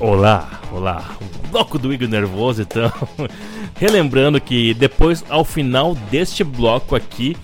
Olá, 0.00 0.60
olá. 0.72 1.16
Bloco 1.50 1.78
do 1.78 1.92
Igor 1.92 2.08
Nervoso, 2.08 2.62
então. 2.62 2.92
Relembrando 3.78 4.40
que 4.40 4.74
depois, 4.74 5.24
ao 5.28 5.44
final 5.44 5.94
deste 6.10 6.42
bloco 6.42 6.96
aqui, 6.96 7.36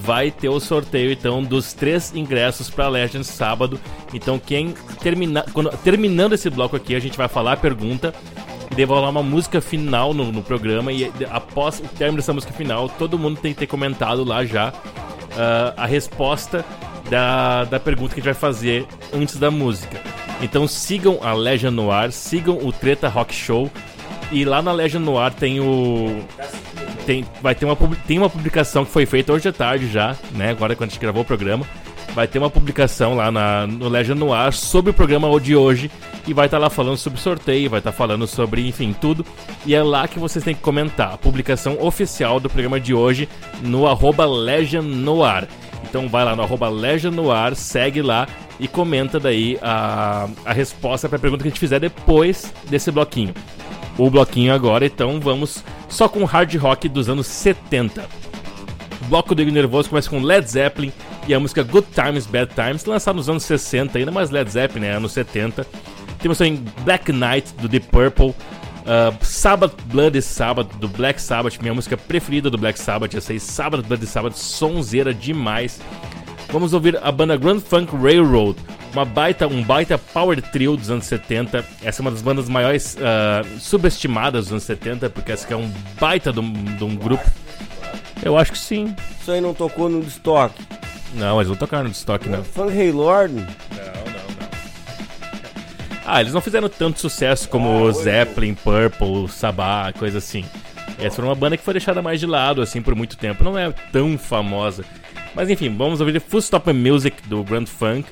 vai 0.00 0.30
ter 0.30 0.48
o 0.48 0.60
sorteio 0.60 1.10
então 1.10 1.42
dos 1.42 1.72
três 1.72 2.14
ingressos 2.14 2.70
para 2.70 2.88
Legends 2.88 3.26
sábado. 3.26 3.80
Então 4.14 4.38
quem 4.38 4.72
terminar, 5.00 5.46
quando 5.52 5.70
terminando 5.78 6.32
esse 6.34 6.48
bloco 6.48 6.76
aqui, 6.76 6.94
a 6.94 7.00
gente 7.00 7.18
vai 7.18 7.26
falar 7.26 7.54
a 7.54 7.56
pergunta 7.56 8.14
e 8.76 8.84
rolar 8.84 9.10
uma 9.10 9.22
música 9.22 9.60
final 9.60 10.14
no, 10.14 10.30
no 10.30 10.42
programa 10.42 10.92
e 10.92 11.10
após 11.28 11.80
o 11.80 11.82
término 11.82 12.18
dessa 12.18 12.32
música 12.32 12.52
final, 12.52 12.88
todo 12.88 13.18
mundo 13.18 13.40
tem 13.40 13.52
que 13.52 13.60
ter 13.60 13.66
comentado 13.66 14.22
lá 14.22 14.44
já 14.44 14.72
ah, 15.36 15.74
a 15.76 15.86
resposta 15.86 16.64
da, 17.10 17.64
da 17.64 17.80
pergunta 17.80 18.14
que 18.14 18.20
a 18.20 18.22
gente 18.22 18.32
vai 18.32 18.34
fazer 18.34 18.86
antes 19.12 19.36
da 19.36 19.50
música. 19.50 20.00
Então 20.40 20.68
sigam 20.68 21.18
a 21.22 21.32
Legend 21.32 21.74
Noir, 21.74 22.12
sigam 22.12 22.58
o 22.58 22.72
Treta 22.72 23.08
Rock 23.08 23.34
Show 23.34 23.70
e 24.30 24.44
lá 24.44 24.60
na 24.60 24.72
Legend 24.72 25.04
Noir 25.04 25.32
tem 25.32 25.60
o 25.60 26.22
tem, 27.06 27.24
vai 27.40 27.54
ter 27.54 27.64
uma, 27.64 27.76
tem 28.06 28.18
uma 28.18 28.28
publicação 28.28 28.84
que 28.84 28.90
foi 28.90 29.06
feita 29.06 29.32
hoje 29.32 29.48
à 29.48 29.52
tarde 29.52 29.88
já, 29.88 30.16
né? 30.32 30.50
Agora 30.50 30.74
quando 30.74 30.90
a 30.90 30.92
gente 30.92 31.00
gravou 31.00 31.22
o 31.22 31.24
programa. 31.24 31.64
Vai 32.14 32.26
ter 32.26 32.38
uma 32.38 32.48
publicação 32.48 33.14
lá 33.14 33.30
na, 33.30 33.66
no 33.66 33.88
Legend 33.88 34.18
Noir 34.18 34.50
sobre 34.50 34.90
o 34.90 34.94
programa 34.94 35.28
de 35.38 35.54
hoje. 35.54 35.90
E 36.26 36.32
vai 36.32 36.46
estar 36.46 36.56
lá 36.58 36.70
falando 36.70 36.96
sobre 36.96 37.20
sorteio, 37.20 37.68
vai 37.68 37.78
estar 37.78 37.92
falando 37.92 38.26
sobre, 38.26 38.66
enfim, 38.66 38.94
tudo. 38.98 39.24
E 39.66 39.74
é 39.74 39.82
lá 39.82 40.08
que 40.08 40.18
vocês 40.18 40.42
têm 40.42 40.54
que 40.54 40.62
comentar. 40.62 41.12
A 41.12 41.18
publicação 41.18 41.76
oficial 41.78 42.40
do 42.40 42.48
programa 42.48 42.80
de 42.80 42.94
hoje 42.94 43.28
no 43.62 43.86
arroba 43.86 44.26
Noir. 44.26 45.46
Então 45.84 46.08
vai 46.08 46.24
lá 46.24 46.34
no 46.34 46.42
arroba 46.42 46.70
Noir, 46.70 47.54
segue 47.54 48.00
lá 48.00 48.26
e 48.58 48.66
comenta 48.66 49.20
daí 49.20 49.58
a, 49.62 50.28
a 50.44 50.52
resposta 50.52 51.08
para 51.08 51.16
a 51.16 51.20
pergunta 51.20 51.42
que 51.42 51.48
a 51.48 51.50
gente 51.50 51.60
fizer 51.60 51.80
depois 51.80 52.52
desse 52.68 52.90
bloquinho 52.90 53.34
o 53.98 54.10
bloquinho 54.10 54.52
agora, 54.52 54.84
então 54.84 55.18
vamos 55.20 55.64
só 55.88 56.08
com 56.08 56.24
hard 56.24 56.54
rock 56.56 56.88
dos 56.88 57.08
anos 57.08 57.26
70. 57.26 58.06
O 59.02 59.04
bloco 59.06 59.34
do 59.34 59.42
Igor 59.42 59.54
Nervoso 59.54 59.88
começa 59.88 60.10
com 60.10 60.20
Led 60.20 60.48
Zeppelin 60.50 60.92
e 61.26 61.34
a 61.34 61.40
música 61.40 61.62
Good 61.62 61.88
Times, 61.94 62.26
Bad 62.26 62.52
Times, 62.54 62.84
lançado 62.84 63.16
nos 63.16 63.28
anos 63.28 63.44
60, 63.44 63.98
ainda 63.98 64.10
mais 64.10 64.30
Led 64.30 64.50
Zeppelin, 64.50 64.86
né, 64.86 64.96
anos 64.96 65.12
70. 65.12 65.66
Temos 66.18 66.38
também 66.38 66.62
Black 66.84 67.10
Knight, 67.12 67.54
do 67.54 67.68
Deep 67.68 67.86
Purple, 67.88 68.28
uh, 68.28 69.24
Sabbath 69.24 69.74
Bloody 69.86 70.20
Sabbath, 70.20 70.68
do 70.76 70.88
Black 70.88 71.20
Sabbath, 71.20 71.58
minha 71.60 71.74
música 71.74 71.96
preferida 71.96 72.50
do 72.50 72.58
Black 72.58 72.78
Sabbath, 72.78 73.14
essa 73.14 73.32
aí, 73.32 73.40
Sabbath 73.40 73.86
Bloody 73.86 74.06
Sabbath, 74.06 74.34
sonzeira 74.34 75.14
demais. 75.14 75.80
Vamos 76.56 76.72
ouvir 76.72 76.98
a 77.02 77.12
banda 77.12 77.36
Grand 77.36 77.60
Funk 77.60 77.94
Railroad, 77.94 78.58
uma 78.94 79.04
baita, 79.04 79.46
um 79.46 79.62
baita 79.62 79.98
power 79.98 80.40
trio 80.40 80.74
dos 80.74 80.88
anos 80.88 81.04
70. 81.04 81.62
Essa 81.84 82.00
é 82.00 82.02
uma 82.02 82.10
das 82.10 82.22
bandas 82.22 82.48
maiores 82.48 82.96
ah, 82.98 83.42
subestimadas 83.58 84.44
dos 84.44 84.52
anos 84.52 84.62
70, 84.62 85.10
porque 85.10 85.32
essa 85.32 85.44
aqui 85.44 85.52
é 85.52 85.56
um 85.58 85.70
baita 86.00 86.32
de 86.32 86.40
um, 86.40 86.50
de 86.50 86.82
um 86.82 86.96
grupo. 86.96 87.22
Eu 88.22 88.38
acho 88.38 88.52
que 88.52 88.58
sim. 88.58 88.96
Isso 89.20 89.30
aí 89.30 89.38
não 89.38 89.52
tocou 89.52 89.90
no 89.90 90.00
estoque. 90.00 90.64
Não, 91.12 91.36
eles 91.38 91.50
não 91.50 91.56
tocaram 91.56 91.84
no 91.84 91.90
estoque, 91.90 92.26
não. 92.26 92.42
Funk 92.42 92.72
Haylord. 92.72 93.46
Ah, 96.06 96.22
eles 96.22 96.32
não 96.32 96.40
fizeram 96.40 96.70
tanto 96.70 96.98
sucesso 97.00 97.50
como 97.50 97.82
o 97.82 97.92
Zeppelin, 97.92 98.54
Purple, 98.54 99.28
Sabá, 99.28 99.92
coisa 99.92 100.16
assim. 100.16 100.42
Essa 100.98 101.16
foi 101.16 101.24
uma 101.26 101.34
banda 101.34 101.58
que 101.58 101.62
foi 101.62 101.74
deixada 101.74 102.00
mais 102.00 102.18
de 102.18 102.24
lado, 102.24 102.62
assim, 102.62 102.80
por 102.80 102.94
muito 102.94 103.18
tempo. 103.18 103.44
Não 103.44 103.58
é 103.58 103.70
tão 103.92 104.16
famosa. 104.16 104.86
Mas 105.36 105.50
enfim, 105.50 105.68
vamos 105.76 106.00
ouvir 106.00 106.18
Full 106.18 106.40
Stop 106.40 106.72
Music 106.72 107.28
do 107.28 107.44
Grand 107.44 107.66
Funk. 107.66 108.08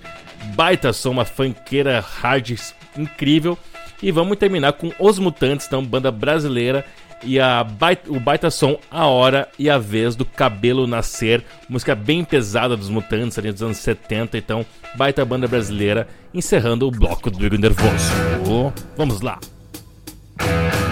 Baita 0.55 0.93
som, 0.93 1.11
uma 1.11 1.25
funkeira 1.25 1.99
hard 1.99 2.55
incrível. 2.99 3.59
E 4.03 4.13
vamos 4.13 4.37
terminar 4.37 4.75
com 4.75 4.93
Os 4.99 5.19
Mutantes, 5.19 5.67
então, 5.67 5.83
banda 5.83 6.13
brasileira. 6.13 6.85
E 7.23 7.41
a 7.41 7.65
baita, 7.65 8.13
o 8.13 8.21
baita 8.21 8.51
som 8.51 8.79
A 8.91 9.07
Hora 9.07 9.49
e 9.59 9.71
a 9.71 9.79
Vez 9.79 10.15
do 10.15 10.27
Cabelo 10.27 10.87
Nascer. 10.87 11.43
Música 11.67 11.95
bem 11.95 12.23
pesada 12.23 12.77
dos 12.77 12.91
Mutantes, 12.91 13.39
ali 13.39 13.51
dos 13.51 13.63
anos 13.63 13.79
70. 13.79 14.37
Então, 14.37 14.67
baita 14.95 15.25
banda 15.25 15.49
brasileira. 15.49 16.07
Encerrando 16.35 16.87
o 16.87 16.91
bloco 16.91 17.31
do 17.31 17.47
Igor 17.47 17.59
Nervoso. 17.59 18.13
Vamos 18.97 19.23
lá. 19.23 19.39
In 20.41 20.84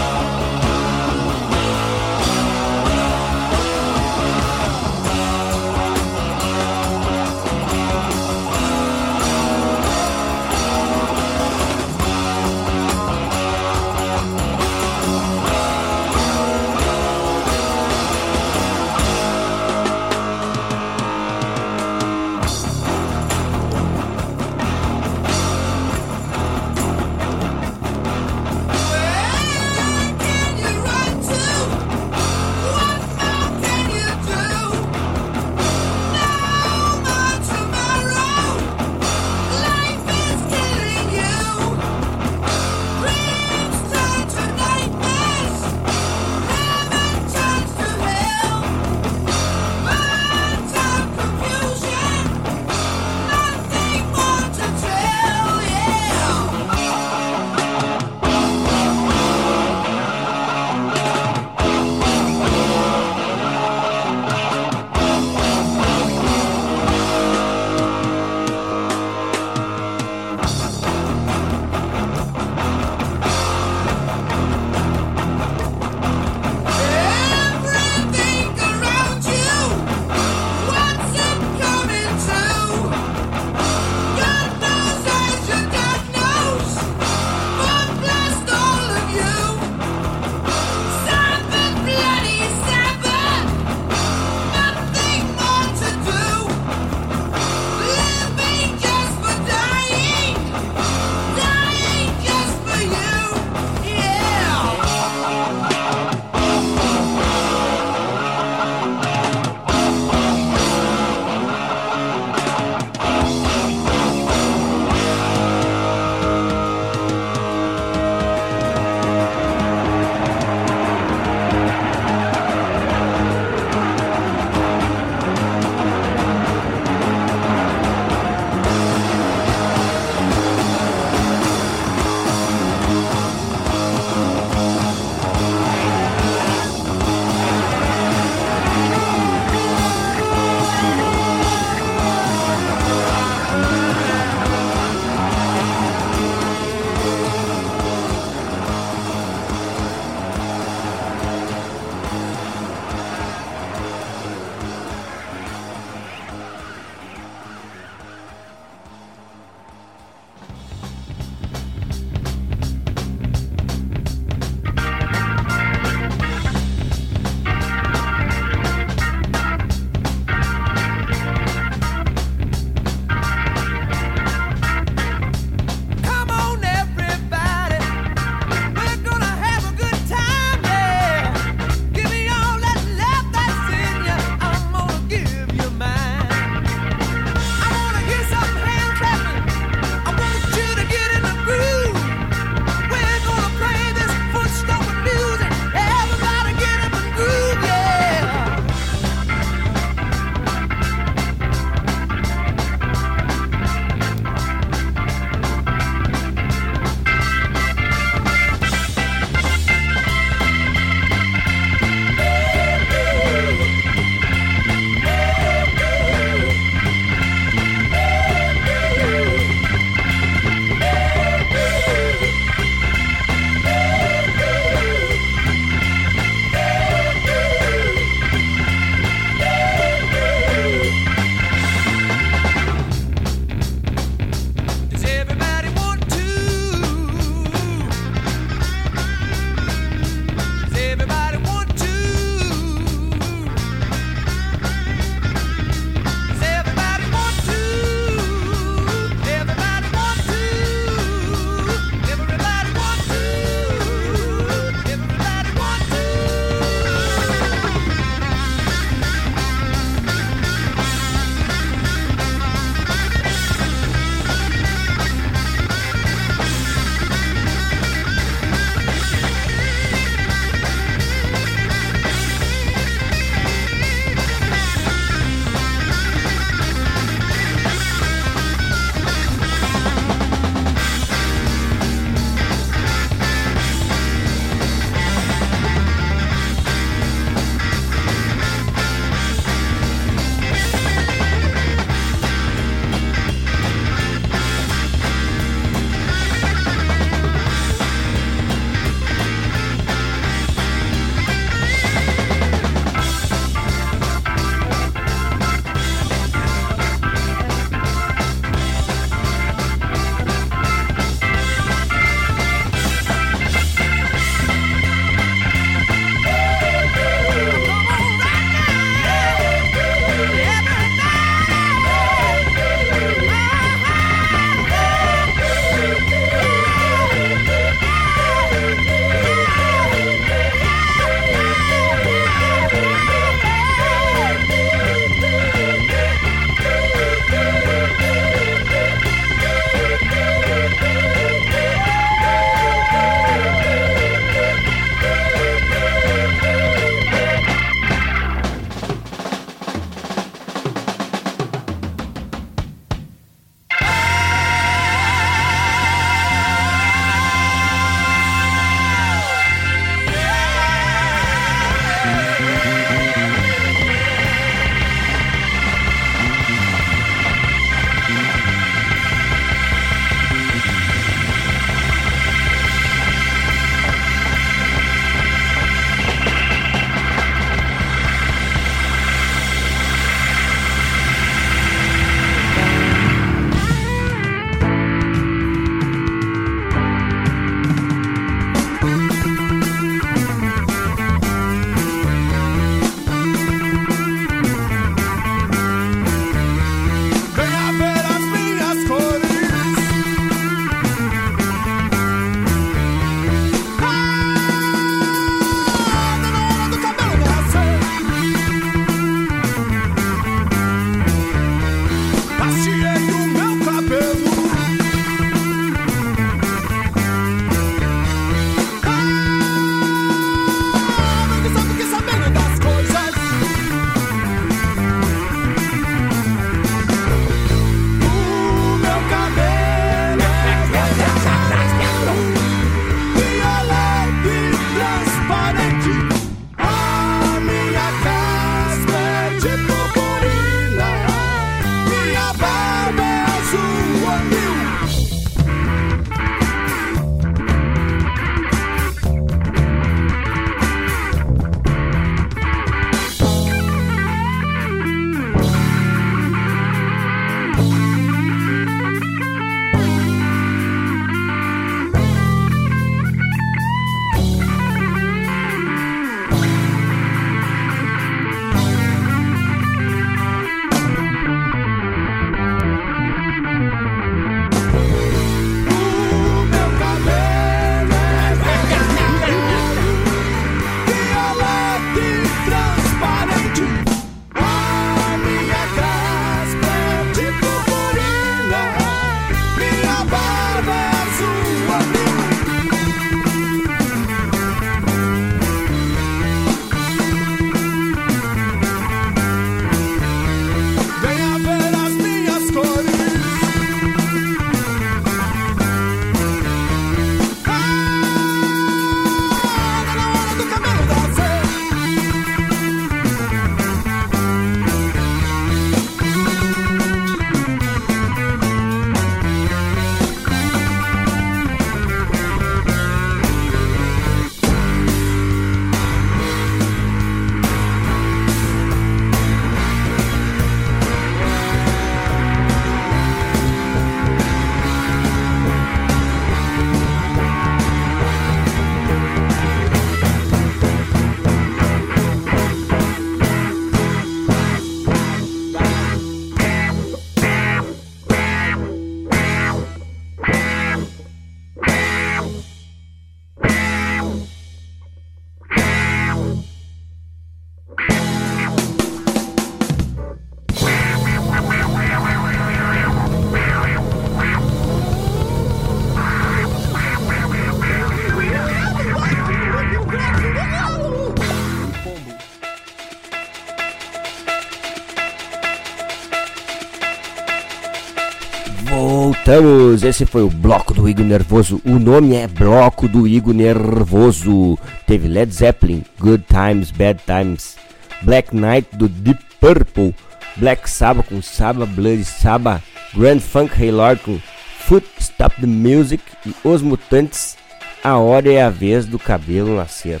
voltamos. 579.28 579.82
Esse 579.82 580.06
foi 580.06 580.22
o 580.22 580.30
Bloco 580.30 580.72
do 580.72 580.88
Igor 580.88 581.04
Nervoso. 581.04 581.60
O 581.62 581.78
nome 581.78 582.16
é 582.16 582.26
Bloco 582.26 582.88
do 582.88 583.06
Igor 583.06 583.34
Nervoso. 583.34 584.58
Teve 584.86 585.06
Led 585.06 585.30
Zeppelin, 585.30 585.84
Good 585.98 586.24
Times, 586.26 586.70
Bad 586.70 587.00
Times, 587.04 587.58
Black 588.00 588.34
Knight 588.34 588.74
do 588.74 588.88
Deep 588.88 589.22
Purple, 589.38 589.94
Black 590.36 590.68
Sabbath 590.68 591.08
com 591.08 591.20
Sabbath 591.20 591.68
Bloody 591.68 592.04
Sabbath, 592.04 592.62
Grand 592.94 593.20
Funk 593.20 593.52
Haylord 593.62 594.00
com 594.02 594.18
Foot 594.60 594.86
Stop 594.98 595.38
the 595.40 595.46
Music 595.46 596.02
e 596.24 596.32
Os 596.42 596.62
Mutantes. 596.62 597.36
A 597.84 597.98
hora 597.98 598.32
é 598.32 598.42
a 598.42 598.48
vez 598.48 598.86
do 598.86 598.98
cabelo 598.98 599.54
nascer. 599.54 600.00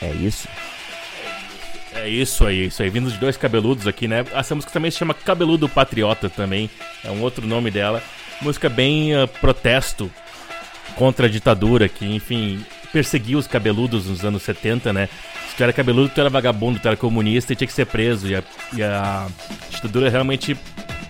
É 0.00 0.12
isso. 0.12 0.46
É 1.92 2.08
isso 2.08 2.44
aí, 2.44 2.66
isso 2.66 2.82
aí. 2.82 2.90
Vindo 2.90 3.10
de 3.10 3.18
dois 3.18 3.36
cabeludos 3.36 3.86
aqui, 3.88 4.06
né? 4.06 4.24
Essa 4.32 4.54
música 4.54 4.72
também 4.72 4.90
se 4.90 4.98
chama 4.98 5.12
Cabeludo 5.12 5.68
Patriota 5.68 6.28
também. 6.28 6.70
É 7.02 7.10
um 7.10 7.20
outro 7.20 7.46
nome 7.46 7.70
dela. 7.70 8.02
Música 8.40 8.68
bem 8.68 9.14
ah, 9.14 9.26
protesto 9.26 10.10
contra 10.96 11.26
a 11.26 11.28
ditadura, 11.28 11.88
que, 11.88 12.06
enfim, 12.06 12.64
perseguiu 12.92 13.38
os 13.38 13.46
cabeludos 13.46 14.06
nos 14.06 14.24
anos 14.24 14.42
70, 14.42 14.92
né? 14.92 15.08
Se 15.50 15.56
tu 15.56 15.62
era 15.62 15.72
cabeludo, 15.72 16.10
tu 16.14 16.20
era 16.20 16.30
vagabundo, 16.30 16.78
tu 16.78 16.86
era 16.86 16.96
comunista 16.96 17.52
e 17.52 17.56
tinha 17.56 17.66
que 17.66 17.72
ser 17.72 17.86
preso. 17.86 18.28
E 18.28 18.36
a, 18.36 18.42
e 18.72 18.82
a 18.82 19.26
ditadura 19.70 20.08
realmente 20.08 20.56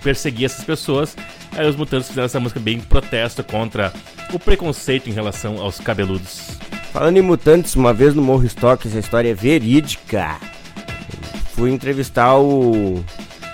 perseguia 0.02 0.46
essas 0.46 0.64
pessoas. 0.64 1.16
Aí 1.52 1.66
os 1.66 1.76
mutantes 1.76 2.08
fizeram 2.08 2.26
essa 2.26 2.40
música 2.40 2.58
bem 2.58 2.80
protesto 2.80 3.44
contra 3.44 3.92
o 4.32 4.38
preconceito 4.38 5.08
em 5.08 5.12
relação 5.12 5.60
aos 5.60 5.78
cabeludos. 5.78 6.58
Falando 6.92 7.16
em 7.16 7.22
mutantes, 7.22 7.74
uma 7.74 7.92
vez 7.92 8.14
no 8.14 8.22
Morro 8.22 8.44
Stock, 8.44 8.86
essa 8.86 8.98
história 8.98 9.30
é 9.30 9.34
verídica. 9.34 10.36
Fui 11.54 11.70
entrevistar 11.70 12.36
o 12.36 13.04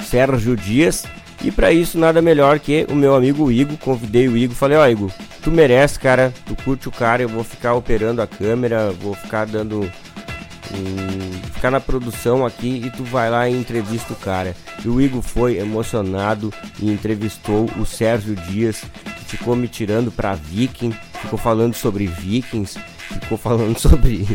Sérgio 0.03 0.57
Dias 0.57 1.05
e 1.43 1.51
para 1.51 1.73
isso 1.73 1.99
nada 1.99 2.21
melhor 2.21 2.59
que 2.59 2.87
o 2.91 2.95
meu 2.95 3.15
amigo 3.15 3.51
Igor. 3.51 3.77
Convidei 3.79 4.29
o 4.29 4.37
Igor, 4.37 4.55
falei: 4.55 4.77
Ó, 4.77 4.87
Igor, 4.87 5.11
tu 5.43 5.51
merece, 5.51 5.99
cara, 5.99 6.33
tu 6.45 6.55
curte 6.55 6.89
o 6.89 6.93
cara, 6.93 7.23
eu 7.23 7.29
vou 7.29 7.43
ficar 7.43 7.75
operando 7.75 8.21
a 8.21 8.27
câmera, 8.27 8.93
vou 8.93 9.15
ficar 9.15 9.47
dando. 9.47 9.81
hum, 9.81 11.41
ficar 11.55 11.71
na 11.71 11.81
produção 11.81 12.45
aqui 12.45 12.83
e 12.85 12.91
tu 12.91 13.05
vai 13.05 13.31
lá 13.31 13.49
e 13.49 13.59
entrevista 13.59 14.13
o 14.13 14.17
cara. 14.17 14.55
E 14.85 14.89
o 14.89 15.01
Igor 15.01 15.23
foi 15.23 15.59
emocionado 15.59 16.53
e 16.79 16.91
entrevistou 16.91 17.71
o 17.79 17.87
Sérgio 17.87 18.37
Dias, 18.37 18.83
que 19.19 19.25
ficou 19.25 19.57
me 19.57 19.69
tirando 19.69 20.13
pra 20.13 20.35
Viking, 20.35 20.93
ficou 21.23 21.39
falando 21.39 21.75
sobre 21.75 22.07
Vikings, 22.07 22.79
ficou 23.21 23.39
falando 23.39 23.77
sobre. 23.81 24.27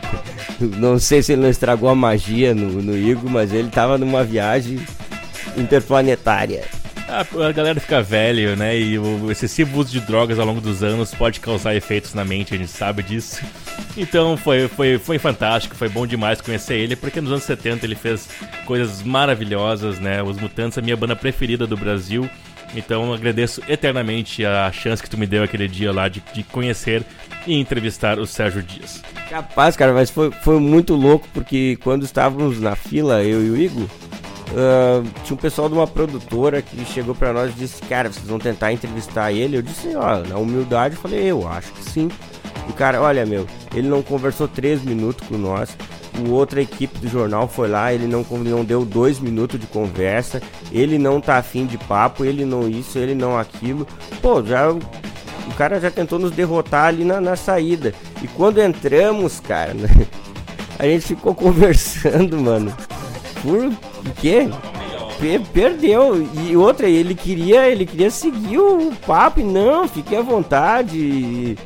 não 0.60 0.98
sei 0.98 1.22
se 1.22 1.32
ele 1.32 1.42
não 1.42 1.50
estragou 1.50 1.88
a 1.88 1.94
magia 1.94 2.54
no, 2.54 2.82
no 2.82 2.96
Igor, 2.96 3.30
mas 3.30 3.54
ele 3.54 3.70
tava 3.70 3.96
numa 3.96 4.22
viagem 4.22 4.78
interplanetária. 5.56 6.64
A 7.08 7.52
galera 7.52 7.78
fica 7.78 8.02
velho, 8.02 8.56
né? 8.56 8.76
E 8.76 8.98
o 8.98 9.30
excessivo 9.30 9.78
uso 9.78 9.92
de 9.92 10.00
drogas 10.00 10.40
ao 10.40 10.46
longo 10.46 10.60
dos 10.60 10.82
anos 10.82 11.14
pode 11.14 11.38
causar 11.38 11.74
efeitos 11.76 12.14
na 12.14 12.24
mente, 12.24 12.52
a 12.52 12.58
gente 12.58 12.70
sabe 12.70 13.02
disso. 13.02 13.42
Então 13.98 14.36
foi, 14.36 14.68
foi, 14.68 14.98
foi 14.98 15.18
fantástico, 15.18 15.74
foi 15.74 15.88
bom 15.88 16.06
demais 16.06 16.42
conhecer 16.42 16.74
ele, 16.74 16.94
porque 16.94 17.18
nos 17.18 17.30
anos 17.30 17.44
70 17.44 17.86
ele 17.86 17.94
fez 17.94 18.28
coisas 18.66 19.02
maravilhosas, 19.02 19.98
né? 19.98 20.22
Os 20.22 20.36
Mutantes, 20.38 20.76
a 20.76 20.82
minha 20.82 20.96
banda 20.96 21.16
preferida 21.16 21.66
do 21.66 21.78
Brasil. 21.78 22.28
Então 22.74 23.06
eu 23.06 23.14
agradeço 23.14 23.62
eternamente 23.66 24.44
a 24.44 24.70
chance 24.70 25.02
que 25.02 25.08
tu 25.08 25.16
me 25.16 25.26
deu 25.26 25.42
aquele 25.42 25.66
dia 25.66 25.92
lá 25.92 26.08
de, 26.08 26.22
de 26.34 26.42
conhecer 26.42 27.02
e 27.46 27.54
entrevistar 27.54 28.18
o 28.18 28.26
Sérgio 28.26 28.62
Dias. 28.62 29.02
Capaz, 29.30 29.76
cara, 29.76 29.94
mas 29.94 30.10
foi, 30.10 30.30
foi 30.30 30.60
muito 30.60 30.94
louco 30.94 31.26
porque 31.32 31.78
quando 31.82 32.04
estávamos 32.04 32.60
na 32.60 32.76
fila, 32.76 33.22
eu 33.22 33.42
e 33.42 33.50
o 33.50 33.56
Igor, 33.56 33.88
ah, 34.54 35.02
tinha 35.24 35.34
um 35.34 35.40
pessoal 35.40 35.68
de 35.68 35.74
uma 35.74 35.86
produtora 35.86 36.62
que 36.62 36.84
chegou 36.84 37.14
pra 37.14 37.32
nós 37.32 37.50
e 37.50 37.54
disse: 37.54 37.82
Cara, 37.82 38.12
vocês 38.12 38.26
vão 38.26 38.38
tentar 38.38 38.72
entrevistar 38.72 39.32
ele? 39.32 39.56
Eu 39.56 39.62
disse: 39.62 39.94
Ó, 39.96 40.18
na 40.28 40.36
humildade, 40.36 40.94
eu 40.94 41.00
falei: 41.00 41.24
Eu 41.24 41.48
acho 41.48 41.72
que 41.72 41.90
sim. 41.90 42.10
E 42.68 42.72
cara, 42.72 43.00
olha, 43.00 43.24
meu, 43.24 43.46
ele 43.74 43.88
não 43.88 44.02
conversou 44.02 44.48
três 44.48 44.82
minutos 44.82 45.26
com 45.28 45.36
nós. 45.36 45.76
O 46.18 46.32
outra 46.32 46.62
equipe 46.62 46.98
do 46.98 47.08
jornal 47.08 47.46
foi 47.46 47.68
lá, 47.68 47.92
ele 47.92 48.06
não, 48.06 48.22
não 48.22 48.64
deu 48.64 48.84
dois 48.84 49.20
minutos 49.20 49.60
de 49.60 49.66
conversa. 49.66 50.42
Ele 50.72 50.98
não 50.98 51.20
tá 51.20 51.36
afim 51.36 51.66
de 51.66 51.76
papo, 51.76 52.24
ele 52.24 52.44
não 52.44 52.68
isso, 52.68 52.98
ele 52.98 53.14
não 53.14 53.38
aquilo. 53.38 53.86
Pô, 54.22 54.42
já 54.42 54.70
o 54.70 55.54
cara 55.56 55.78
já 55.78 55.90
tentou 55.90 56.18
nos 56.18 56.32
derrotar 56.32 56.86
ali 56.86 57.04
na, 57.04 57.20
na 57.20 57.36
saída. 57.36 57.94
E 58.22 58.26
quando 58.28 58.60
entramos, 58.60 59.38
cara, 59.38 59.74
a 60.78 60.84
gente 60.84 61.06
ficou 61.06 61.34
conversando, 61.34 62.40
mano. 62.40 62.74
Por 63.46 64.12
quê? 64.20 64.48
Pe- 65.20 65.40
perdeu. 65.52 66.28
E 66.46 66.56
outra, 66.56 66.88
ele 66.88 67.14
queria, 67.14 67.68
ele 67.68 67.86
queria 67.86 68.10
seguir 68.10 68.58
o 68.58 68.92
papo 69.06 69.40
e 69.40 69.42
não, 69.44 69.88
fique 69.88 70.14
à 70.14 70.20
vontade. 70.20 71.56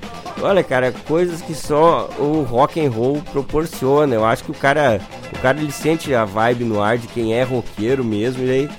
Olha, 0.42 0.62
cara, 0.62 0.92
coisas 1.06 1.42
que 1.42 1.54
só 1.54 2.08
o 2.18 2.42
rock 2.42 2.80
and 2.84 2.90
roll 2.90 3.20
proporciona. 3.32 4.14
Eu 4.14 4.24
acho 4.24 4.44
que 4.44 4.50
o 4.50 4.54
cara, 4.54 5.00
o 5.34 5.38
cara 5.40 5.58
ele 5.60 5.72
sente 5.72 6.14
a 6.14 6.24
vibe 6.24 6.64
no 6.64 6.80
ar 6.82 6.96
de 6.96 7.06
quem 7.08 7.34
é 7.34 7.42
roqueiro 7.42 8.04
mesmo 8.04 8.44
e 8.44 8.50
aí 8.50 8.70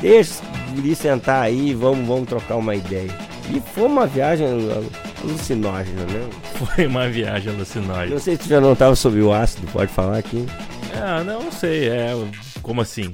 deixa 0.00 0.34
ele 0.76 0.94
sentar 0.94 1.42
aí, 1.42 1.74
vamos, 1.74 2.06
vamos 2.06 2.28
trocar 2.28 2.56
uma 2.56 2.74
ideia. 2.74 3.10
E 3.52 3.60
foi 3.74 3.84
uma 3.84 4.06
viagem 4.06 4.46
alu- 4.46 4.86
alucinógena, 5.24 6.02
né? 6.04 6.24
Foi 6.76 6.86
uma 6.86 7.08
viagem 7.08 7.52
alucinógena. 7.52 8.06
Não 8.14 8.18
sei 8.18 8.36
se 8.36 8.42
tu 8.42 8.48
já 8.48 8.60
não 8.60 8.74
tava 8.76 8.94
sob 8.94 9.20
o 9.20 9.32
ácido, 9.32 9.66
pode 9.72 9.90
falar 9.92 10.18
aqui. 10.18 10.44
Ah, 10.94 11.22
não, 11.24 11.42
não 11.44 11.50
sei, 11.52 11.88
é. 11.88 12.14
Como 12.62 12.80
assim? 12.80 13.10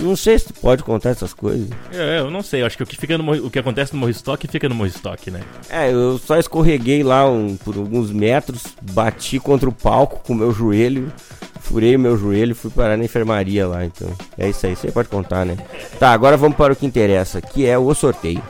Não 0.00 0.14
sei 0.16 0.38
se 0.38 0.46
tu 0.46 0.54
pode 0.54 0.82
contar 0.82 1.10
essas 1.10 1.32
coisas. 1.32 1.68
É, 1.92 2.18
eu 2.20 2.30
não 2.30 2.42
sei, 2.42 2.62
eu 2.62 2.66
acho 2.66 2.76
que 2.76 2.82
o 2.82 2.86
que, 2.86 2.96
fica 2.96 3.16
no, 3.16 3.46
o 3.46 3.50
que 3.50 3.58
acontece 3.58 3.92
no 3.94 4.00
Morristock 4.00 4.46
fica 4.48 4.68
no 4.68 4.74
Morristock, 4.74 5.30
né? 5.30 5.40
É, 5.70 5.90
eu 5.92 6.18
só 6.18 6.36
escorreguei 6.38 7.02
lá 7.02 7.28
um- 7.28 7.56
por 7.56 7.76
alguns 7.76 8.10
metros, 8.10 8.62
bati 8.92 9.38
contra 9.38 9.68
o 9.68 9.72
palco 9.72 10.20
com 10.26 10.32
o 10.32 10.36
meu 10.36 10.52
joelho, 10.52 11.12
furei 11.60 11.96
o 11.96 11.98
meu 11.98 12.16
joelho 12.18 12.52
e 12.52 12.54
fui 12.54 12.70
parar 12.70 12.96
na 12.96 13.04
enfermaria 13.04 13.66
lá, 13.66 13.84
então. 13.84 14.10
É 14.36 14.48
isso 14.48 14.66
aí, 14.66 14.74
você 14.76 14.90
pode 14.90 15.08
contar, 15.08 15.44
né? 15.46 15.56
Tá, 15.98 16.10
agora 16.12 16.36
vamos 16.36 16.56
para 16.56 16.72
o 16.72 16.76
que 16.76 16.86
interessa, 16.86 17.40
que 17.40 17.66
é 17.66 17.78
o 17.78 17.92
sorteio. 17.94 18.42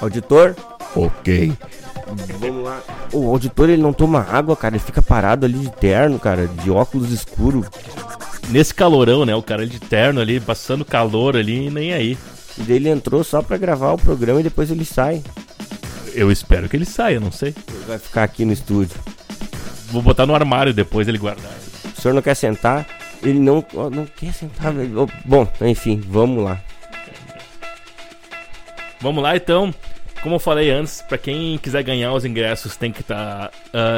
Auditor? 0.00 0.54
Ok. 0.94 1.52
Vamos 2.38 2.64
lá. 2.64 2.82
O 3.12 3.28
auditor 3.28 3.68
ele 3.68 3.82
não 3.82 3.92
toma 3.92 4.20
água, 4.30 4.56
cara, 4.56 4.76
ele 4.76 4.84
fica 4.84 5.02
parado 5.02 5.44
ali 5.44 5.58
de 5.58 5.70
terno, 5.70 6.18
cara, 6.18 6.46
de 6.46 6.70
óculos 6.70 7.10
escuro. 7.10 7.64
Nesse 8.48 8.72
calorão, 8.72 9.24
né? 9.24 9.34
O 9.34 9.42
cara 9.42 9.66
de 9.66 9.80
terno 9.80 10.20
ali, 10.20 10.38
passando 10.38 10.84
calor 10.84 11.36
ali, 11.36 11.66
e 11.66 11.70
nem 11.70 11.92
aí. 11.92 12.16
E 12.56 12.62
daí 12.62 12.76
ele 12.76 12.88
entrou 12.88 13.24
só 13.24 13.42
pra 13.42 13.56
gravar 13.56 13.92
o 13.92 13.98
programa 13.98 14.40
e 14.40 14.44
depois 14.44 14.70
ele 14.70 14.84
sai. 14.84 15.22
Eu 16.14 16.30
espero 16.30 16.68
que 16.68 16.76
ele 16.76 16.84
saia, 16.84 17.20
não 17.20 17.32
sei. 17.32 17.54
Ele 17.68 17.84
vai 17.86 17.98
ficar 17.98 18.22
aqui 18.22 18.44
no 18.44 18.52
estúdio. 18.52 18.98
Vou 19.90 20.00
botar 20.00 20.26
no 20.26 20.34
armário 20.34 20.72
depois 20.72 21.08
ele 21.08 21.18
guardar. 21.18 21.52
O 21.96 22.00
senhor 22.00 22.14
não 22.14 22.22
quer 22.22 22.34
sentar? 22.34 22.86
Ele 23.22 23.38
não, 23.38 23.64
não 23.92 24.06
quer 24.06 24.32
sentar, 24.32 24.72
Bom, 25.24 25.48
enfim, 25.60 26.00
vamos 26.08 26.44
lá. 26.44 26.60
Vamos 29.00 29.22
lá 29.22 29.36
então. 29.36 29.74
Como 30.26 30.34
eu 30.34 30.40
falei 30.40 30.72
antes, 30.72 31.04
pra 31.08 31.16
quem 31.16 31.56
quiser 31.56 31.84
ganhar 31.84 32.12
os 32.12 32.24
ingressos 32.24 32.74
tem 32.76 32.90
que 32.90 33.00
estar 33.00 33.48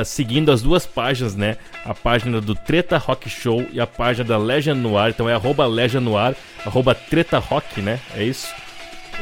seguindo 0.04 0.52
as 0.52 0.60
duas 0.60 0.84
páginas, 0.84 1.34
né? 1.34 1.56
A 1.86 1.94
página 1.94 2.38
do 2.38 2.54
Treta 2.54 2.98
Rock 2.98 3.30
Show 3.30 3.66
e 3.72 3.80
a 3.80 3.86
página 3.86 4.28
da 4.28 4.36
Legend 4.36 4.78
Noir. 4.78 5.08
Então 5.08 5.26
é 5.26 5.32
arroba 5.32 5.64
Legend 5.64 6.04
Noir, 6.04 6.36
arroba 6.66 6.94
Treta 6.94 7.38
Rock, 7.38 7.80
né? 7.80 7.98
É 8.14 8.22
isso? 8.22 8.46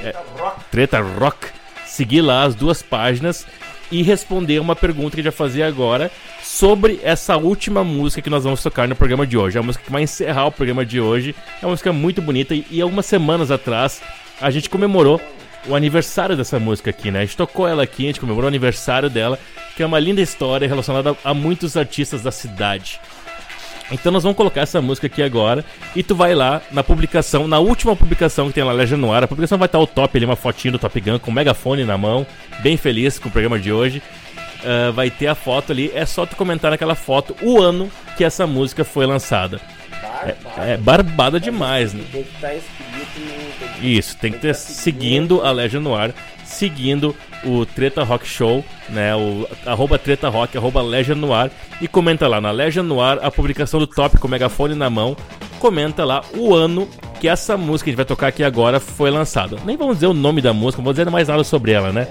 É, 0.02 0.16
Treta 0.72 1.00
Rock. 1.00 1.46
Seguir 1.84 2.22
lá 2.22 2.42
as 2.42 2.56
duas 2.56 2.82
páginas 2.82 3.46
e 3.88 4.02
responder 4.02 4.58
uma 4.58 4.74
pergunta 4.74 5.14
que 5.14 5.22
já 5.22 5.30
fazia 5.30 5.68
agora 5.68 6.10
sobre 6.42 6.98
essa 7.04 7.36
última 7.36 7.84
música 7.84 8.20
que 8.20 8.28
nós 8.28 8.42
vamos 8.42 8.64
tocar 8.64 8.88
no 8.88 8.96
programa 8.96 9.24
de 9.24 9.38
hoje. 9.38 9.56
É 9.56 9.60
a 9.60 9.62
música 9.62 9.84
que 9.84 9.92
vai 9.92 10.02
encerrar 10.02 10.46
o 10.46 10.50
programa 10.50 10.84
de 10.84 11.00
hoje. 11.00 11.36
É 11.62 11.66
uma 11.66 11.70
música 11.70 11.92
muito 11.92 12.20
bonita 12.20 12.52
e, 12.52 12.66
e 12.68 12.82
algumas 12.82 13.06
semanas 13.06 13.52
atrás 13.52 14.02
a 14.40 14.50
gente 14.50 14.68
comemorou 14.68 15.20
o 15.68 15.74
aniversário 15.74 16.36
dessa 16.36 16.58
música 16.58 16.90
aqui, 16.90 17.10
né? 17.10 17.20
A 17.20 17.24
gente 17.24 17.36
tocou 17.36 17.66
ela 17.66 17.82
aqui, 17.82 18.04
a 18.04 18.06
gente 18.06 18.20
comemorou 18.20 18.46
o 18.46 18.48
aniversário 18.48 19.10
dela, 19.10 19.38
que 19.76 19.82
é 19.82 19.86
uma 19.86 19.98
linda 19.98 20.20
história 20.20 20.68
relacionada 20.68 21.16
a, 21.24 21.34
muitos 21.34 21.76
artistas 21.76 22.22
da 22.22 22.30
cidade. 22.30 23.00
Então 23.90 24.10
nós 24.10 24.24
vamos 24.24 24.36
colocar 24.36 24.62
essa 24.62 24.82
música 24.82 25.06
aqui 25.06 25.22
agora 25.22 25.64
e 25.94 26.02
tu 26.02 26.14
vai 26.14 26.34
lá 26.34 26.60
na 26.72 26.82
publicação, 26.82 27.46
na 27.46 27.60
última 27.60 27.94
publicação 27.94 28.48
que 28.48 28.54
tem 28.54 28.64
lá 28.64 28.72
Legend 28.72 29.00
no 29.00 29.12
a 29.12 29.28
publicação 29.28 29.58
vai 29.58 29.66
estar 29.66 29.78
o 29.78 29.86
top 29.86 30.16
ali, 30.16 30.26
uma 30.26 30.34
fotinho 30.34 30.72
do 30.72 30.78
Top 30.78 31.00
Gun 31.00 31.20
com 31.20 31.30
o 31.30 31.34
megafone 31.34 31.84
na 31.84 31.96
mão, 31.96 32.26
bem 32.64 32.76
feliz 32.76 33.16
com 33.18 33.28
o 33.28 33.32
programa 33.32 33.60
de 33.60 33.72
hoje. 33.72 34.02
Ah, 34.66 34.90
vai 34.90 35.10
ter 35.10 35.28
a 35.28 35.34
foto 35.34 35.70
ali, 35.70 35.92
é 35.94 36.04
só 36.04 36.26
tu 36.26 36.34
comentar 36.34 36.72
naquela 36.72 36.96
foto 36.96 37.36
o 37.40 37.60
ano 37.60 37.90
que 38.16 38.24
essa 38.24 38.46
música 38.46 38.84
foi 38.84 39.06
lançada. 39.06 39.60
É, 40.58 40.72
é 40.72 40.76
barbada 40.76 41.38
demais, 41.38 41.92
né? 41.92 42.04
Tem 42.10 42.22
que 42.22 42.34
estar 42.34 42.54
inscrito 42.54 43.20
no. 43.20 43.86
Isso, 43.86 44.16
tem 44.16 44.32
que 44.32 44.38
ter 44.38 44.54
seguindo 44.54 45.42
a 45.42 45.50
Legend 45.50 45.84
Noir, 45.84 46.14
seguindo 46.44 47.14
o 47.44 47.66
Treta 47.66 48.02
Rock 48.02 48.26
Show, 48.26 48.64
né? 48.88 49.14
O 49.14 49.46
arroba 49.64 49.98
Treta 49.98 50.28
Rock, 50.28 50.56
arroba 50.56 50.82
Legend 50.82 51.20
Noir, 51.20 51.50
e 51.80 51.86
comenta 51.86 52.26
lá 52.26 52.40
na 52.40 52.50
Legend 52.50 52.88
Noir 52.88 53.18
a 53.22 53.30
publicação 53.30 53.78
do 53.78 53.86
top 53.86 54.18
com 54.18 54.26
o 54.26 54.30
megafone 54.30 54.74
na 54.74 54.88
mão. 54.88 55.16
Comenta 55.58 56.04
lá 56.04 56.22
o 56.34 56.54
ano 56.54 56.88
que 57.20 57.28
essa 57.28 57.56
música 57.56 57.84
que 57.84 57.90
a 57.90 57.92
gente 57.92 57.96
vai 57.96 58.04
tocar 58.04 58.28
aqui 58.28 58.44
agora 58.44 58.78
foi 58.78 59.10
lançada. 59.10 59.56
Nem 59.64 59.76
vamos 59.76 59.96
dizer 59.96 60.06
o 60.06 60.14
nome 60.14 60.42
da 60.42 60.52
música, 60.52 60.80
não 60.80 60.84
vou 60.84 60.92
dizer 60.92 61.08
mais 61.10 61.28
nada 61.28 61.44
sobre 61.44 61.72
ela, 61.72 61.92
né? 61.92 62.06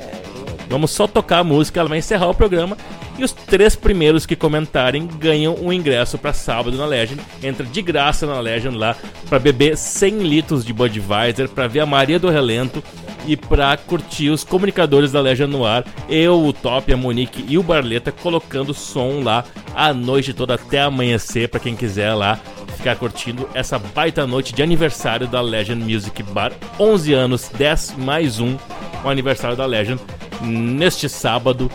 Vamos 0.70 0.92
só 0.92 1.08
tocar 1.08 1.40
a 1.40 1.44
música, 1.44 1.80
ela 1.80 1.90
vai 1.90 2.00
encerrar 2.00 2.30
o 2.30 2.34
programa. 2.34 2.78
E 3.18 3.24
os 3.24 3.32
três 3.32 3.76
primeiros 3.76 4.26
que 4.26 4.36
comentarem 4.36 5.08
ganham 5.08 5.56
um 5.56 5.72
ingresso 5.72 6.18
para 6.18 6.34
sábado 6.34 6.78
na 6.78 6.86
Legend. 6.86 7.22
Entra 7.42 7.66
de 7.66 7.82
graça 7.82 8.26
na 8.28 8.40
Legend 8.40 8.78
lá 8.78 8.96
para 9.30 9.40
beber 9.40 9.78
100 9.78 10.20
litros 10.20 10.66
de 10.66 10.74
Budweiser, 10.74 11.48
para 11.50 11.68
ver 11.68 11.80
a 11.80 11.86
Maria 11.86 12.20
do 12.20 12.30
Relento 12.30 12.84
e 13.26 13.38
para 13.38 13.76
curtir 13.78 14.30
os 14.30 14.44
comunicadores 14.44 15.12
da 15.12 15.22
Legend 15.22 15.52
no 15.52 15.66
ar. 15.66 15.86
Eu, 16.10 16.44
o 16.44 16.52
Top, 16.52 16.92
a 16.92 16.98
Monique 16.98 17.46
e 17.48 17.58
o 17.58 17.64
Barleta 17.64 18.12
colocando 18.12 18.74
som 18.74 19.22
lá 19.24 19.46
a 19.74 19.94
noite 19.94 20.34
toda 20.34 20.56
até 20.56 20.82
amanhecer 20.82 21.48
para 21.50 21.60
quem 21.60 21.76
quiser 21.76 22.14
lá 22.14 22.40
ficar 22.76 22.96
curtindo 22.98 23.50
essa 23.54 23.80
baita 23.80 24.28
noite 24.28 24.54
de 24.54 24.62
aniversário 24.62 25.28
da 25.28 25.42
Legend 25.42 25.84
Music 25.84 26.22
Bar. 26.22 26.52
11 26.80 27.14
anos, 27.14 27.50
10 27.58 27.96
mais 27.98 28.40
um, 28.40 28.58
o 29.04 29.10
aniversário 29.10 29.58
da 29.58 29.66
Legend, 29.66 30.00
neste 30.42 31.08
sábado, 31.10 31.72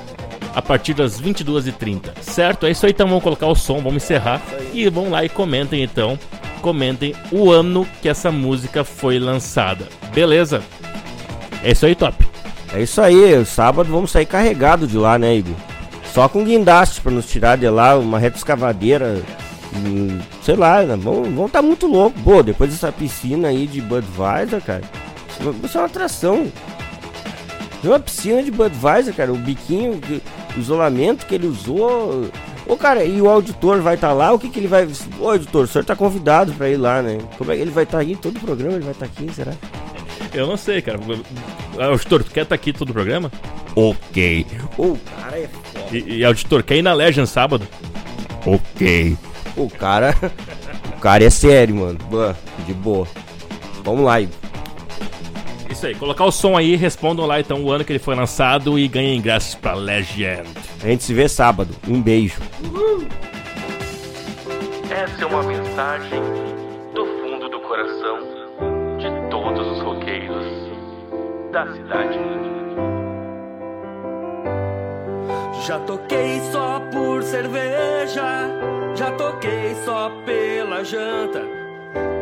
a 0.55 0.63
partir 0.63 0.95
das 0.95 1.21
22h30. 1.21 2.21
Certo? 2.21 2.67
É 2.67 2.71
isso 2.71 2.87
aí, 2.87 2.93
então 2.93 3.09
vamos 3.09 3.23
colocar 3.23 3.47
o 3.47 3.55
som, 3.55 3.77
vamos 3.77 4.03
encerrar. 4.03 4.41
E 4.73 4.89
vão 4.89 5.11
lá 5.11 5.25
e 5.25 5.29
comentem 5.29 5.83
então. 5.83 6.19
Comentem 6.61 7.15
o 7.33 7.51
ano 7.51 7.87
que 8.03 8.09
essa 8.09 8.31
música 8.31 8.85
foi 8.85 9.19
lançada. 9.19 9.89
Beleza? 10.13 10.63
É 11.63 11.73
isso 11.73 11.87
aí, 11.87 11.95
top. 11.95 12.27
É 12.73 12.83
isso 12.83 13.01
aí, 13.01 13.45
sábado 13.45 13.91
vamos 13.91 14.13
sair 14.13 14.27
carregado 14.27 14.87
de 14.87 14.97
lá, 14.97 15.19
né, 15.19 15.35
Igor? 15.35 15.57
Só 16.15 16.29
com 16.29 16.45
guindaste 16.45 17.01
pra 17.01 17.11
nos 17.11 17.27
tirar 17.27 17.57
de 17.57 17.69
lá, 17.69 17.97
uma 17.97 18.19
reta 18.19 18.37
escavadeira, 18.37 19.23
sei 20.43 20.57
lá, 20.57 20.83
né? 20.83 20.97
vamos 20.97 21.29
estar 21.47 21.61
tá 21.61 21.63
muito 21.63 21.87
louco. 21.87 22.19
Pô, 22.21 22.43
depois 22.43 22.71
dessa 22.71 22.93
piscina 22.93 23.49
aí 23.49 23.67
de 23.67 23.81
Budweiser, 23.81 24.61
cara, 24.61 24.83
isso 25.65 25.79
é 25.79 25.81
uma 25.81 25.87
atração. 25.87 26.51
Tem 27.81 27.91
uma 27.91 27.99
piscina 28.01 28.43
de 28.43 28.51
Budweiser, 28.51 29.15
cara, 29.15 29.33
o 29.33 29.37
biquinho, 29.37 29.99
o 30.57 30.61
isolamento 30.61 31.25
que 31.27 31.35
ele 31.35 31.47
usou. 31.47 32.31
Ô, 32.67 32.77
cara, 32.77 33.05
e 33.05 33.21
o 33.21 33.29
auditor 33.29 33.81
vai 33.81 33.95
estar 33.95 34.13
lá? 34.13 34.33
O 34.33 34.39
que 34.39 34.51
que 34.51 34.59
ele 34.59 34.69
vai. 34.69 34.87
Ô, 35.19 35.31
auditor, 35.31 35.65
o 35.65 35.67
senhor 35.67 35.85
tá 35.85 35.97
convidado 35.97 36.53
pra 36.53 36.69
ir 36.69 36.77
lá, 36.77 37.01
né? 37.01 37.19
Como 37.39 37.51
é 37.51 37.57
que 37.57 37.63
ele 37.63 37.71
vai 37.71 37.85
estar 37.85 38.01
aqui? 38.01 38.17
Todo 38.17 38.37
o 38.37 38.41
programa 38.41 38.75
ele 38.75 38.85
vai 38.85 38.93
estar 38.93 39.07
aqui, 39.07 39.33
será? 39.33 39.53
Eu 40.33 40.47
não 40.47 40.57
sei, 40.57 40.81
cara. 40.81 41.01
Ah, 41.79 41.87
Auditor, 41.87 42.23
tu 42.23 42.31
quer 42.31 42.43
estar 42.43 42.55
aqui 42.55 42.73
todo 42.73 42.91
o 42.91 42.93
programa? 42.93 43.33
Ok. 43.75 44.47
O 44.79 44.97
cara 45.17 45.39
é 45.39 45.49
foda. 45.49 45.97
E, 45.97 46.19
e 46.19 46.25
auditor, 46.25 46.63
quer 46.63 46.77
ir 46.77 46.83
na 46.83 46.93
Legend 46.93 47.29
sábado? 47.29 47.67
Ok. 48.47 49.17
O 49.57 49.69
cara. 49.69 50.15
O 50.97 51.01
cara 51.01 51.25
é 51.25 51.31
sério, 51.31 51.77
mano. 51.77 51.99
De 52.67 52.75
boa. 52.75 53.09
Vamos 53.83 54.05
lá, 54.05 54.21
Igor. 54.21 54.35
Isso 55.81 55.87
aí, 55.87 55.95
colocar 55.95 56.27
o 56.27 56.31
som 56.31 56.59
aí, 56.59 56.77
respondam 56.77 57.25
lá 57.25 57.41
então 57.41 57.65
o 57.65 57.73
ano 57.73 57.83
que 57.83 57.91
ele 57.91 57.99
foi 57.99 58.15
lançado 58.15 58.79
e 58.79 58.87
ganhem 58.87 59.17
ingressos 59.17 59.55
pra 59.55 59.73
Legend. 59.73 60.47
A 60.85 60.87
gente 60.87 61.03
se 61.03 61.15
vê 61.15 61.27
sábado. 61.27 61.75
Um 61.89 62.03
beijo. 62.03 62.39
Essa 64.91 65.23
é 65.23 65.27
uma 65.27 65.43
mensagem 65.43 66.21
do 66.95 67.07
fundo 67.07 67.49
do 67.49 67.61
coração 67.61 68.19
de 68.99 69.31
todos 69.31 69.79
os 69.79 69.83
roqueiros 69.83 70.45
da 71.51 71.67
cidade. 71.73 72.19
Já 75.67 75.79
toquei 75.79 76.41
só 76.53 76.79
por 76.93 77.23
cerveja, 77.23 78.51
já 78.95 79.11
toquei 79.13 79.75
só 79.87 80.11
pela 80.27 80.85
janta. 80.85 81.60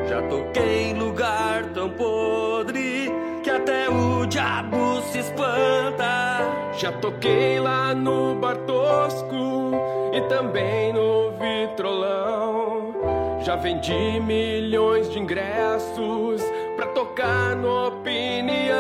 Já 0.08 0.22
toquei 0.22 0.90
em 0.90 0.94
lugar 0.94 1.64
tão 1.74 1.90
podre 1.90 3.12
que 3.42 3.50
até 3.50 3.88
o 3.88 4.26
diabo 4.26 5.02
se 5.02 5.18
espanta. 5.18 6.72
Já 6.78 6.92
toquei 6.92 7.58
lá 7.60 7.94
no 7.94 8.34
Bar 8.36 8.56
Tosco 8.58 9.72
e 10.12 10.20
também 10.28 10.92
no 10.92 11.32
Vitrolão. 11.32 12.94
Já 13.44 13.56
vendi 13.56 14.20
milhões 14.20 15.10
de 15.10 15.18
ingressos 15.18 16.42
pra 16.76 16.86
tocar 16.88 17.56
no 17.56 17.88
Opinião. 17.88 18.78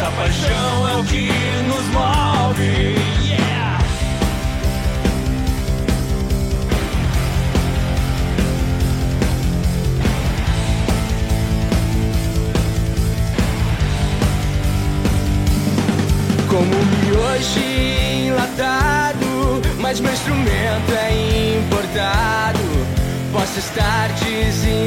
Essa 0.00 0.12
paixão 0.12 0.88
é 0.88 0.94
o 0.94 1.02
que 1.02 1.28
nos 1.66 1.84
move. 1.88 2.94
Como 16.48 16.76
miojo 17.02 17.58
enlatado, 17.58 19.26
mas 19.80 19.98
meu 19.98 20.12
instrumento 20.12 20.92
é 20.92 21.58
importado. 21.58 22.60
Posso 23.32 23.58
estar 23.58 24.12
desempregado, 24.12 24.77